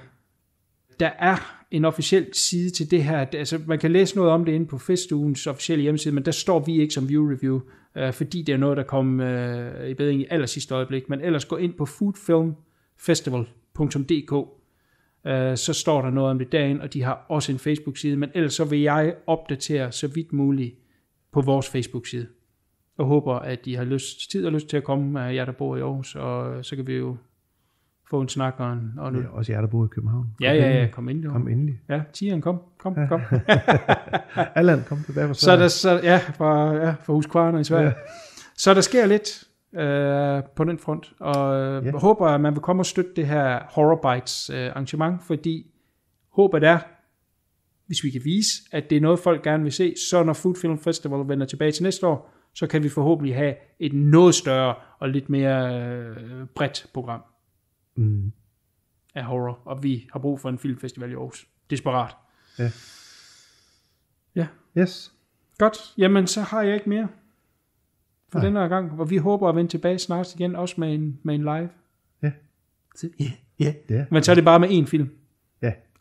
[1.00, 3.26] der er en officiel side til det her.
[3.34, 6.60] Altså, man kan læse noget om det inde på Festugens officielle hjemmeside, men der står
[6.60, 7.60] vi ikke som view review,
[7.96, 11.10] øh, fordi det er noget, der kom øh, i bedring i aller sidste øjeblik.
[11.10, 14.34] Men ellers gå ind på foodfilmfestival.dk,
[15.28, 18.30] øh, så står der noget om det dagen, og de har også en Facebook-side, men
[18.36, 20.76] ellers så vil jeg opdatere så vidt muligt
[21.38, 22.28] på vores Facebook-side.
[22.98, 25.52] Og håber, at de har lyst, tid og lyst til at komme, øh, jer der
[25.52, 27.18] bor i Aarhus, og så kan vi jo
[28.10, 30.28] få en snak og en, og en Ja, også jer, der bor i København.
[30.42, 31.24] Ja, ja, ja, kom ind.
[31.24, 31.32] Jo.
[31.32, 31.80] Kom endelig.
[31.90, 33.22] Ja, Tieren, kom, kom, kom.
[34.56, 37.86] Allan, kom tilbage fra så er der, så, ja, fra, ja, fra Huskvarner i Sverige.
[37.88, 37.94] Ja.
[38.58, 39.44] Så der sker lidt
[39.82, 41.92] øh, på den front, og øh, Ja.
[41.92, 45.72] håber, at man vil komme og støtte det her Horror Bites øh, arrangement, fordi
[46.34, 46.80] håbet er,
[47.88, 50.56] hvis vi kan vise, at det er noget, folk gerne vil se, så når Food
[50.56, 54.76] Film Festival vender tilbage til næste år, så kan vi forhåbentlig have et noget større
[55.00, 57.22] og lidt mere øh, bredt program
[57.96, 58.32] Mm.
[59.16, 61.48] af horror, og vi har brug for en filmfestival i Aarhus.
[61.70, 62.16] Desperat.
[62.60, 62.72] Ja.
[64.36, 65.12] Ja, Yes.
[65.58, 65.78] godt.
[65.98, 67.08] Jamen, så har jeg ikke mere
[68.32, 68.46] for Nej.
[68.46, 71.36] denne her gang, og vi håber at vende tilbage snart igen, også med en, med
[71.36, 71.70] en live.
[72.24, 72.32] Ja,
[73.60, 73.74] ja.
[73.90, 74.06] Ja.
[74.12, 75.10] Men så er det bare med én film.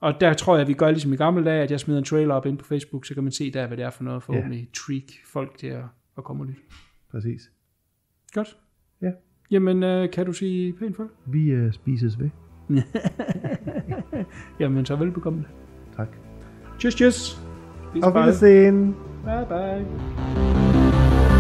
[0.07, 0.13] Ja.
[0.13, 2.05] Og der tror jeg, at vi gør ligesom i gamle dage, at jeg smider en
[2.05, 4.23] trailer op ind på Facebook, så kan man se der, hvad det er for noget,
[4.23, 4.73] forhåbentlig yeah.
[4.73, 5.85] trick folk til at,
[6.19, 6.61] at komme og lytte.
[7.11, 7.51] Præcis.
[8.35, 8.57] Godt.
[9.03, 9.11] Ja.
[9.51, 11.11] Jamen, øh, kan du sige pænt folk?
[11.27, 12.31] Vi uh, spises ved.
[14.61, 15.45] Jamen, så velbekomme.
[15.97, 16.09] Tak.
[16.79, 17.41] Tschüss, tschüss.
[17.93, 18.15] Bis Auf.
[18.15, 18.95] Wiedersehen.
[19.25, 19.85] Bye, bye.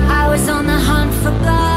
[0.08, 1.75] I was on the hunt for God.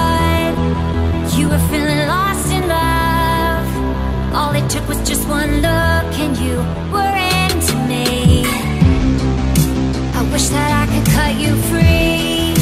[4.69, 6.57] took was just one look and you
[6.93, 8.45] were into me.
[10.13, 12.53] I wish that I could cut you free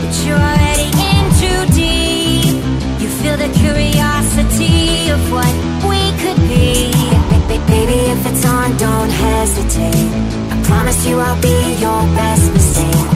[0.00, 2.60] But you're already in too deep.
[3.00, 5.54] You feel the curiosity of what
[5.88, 6.92] we could be.
[7.66, 10.08] Baby, if it's on, don't hesitate.
[10.52, 13.08] I promise you I'll be your best mistake.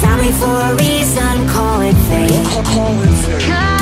[0.00, 2.64] Found me for a reason, call it fate.
[2.64, 3.81] Call it fate.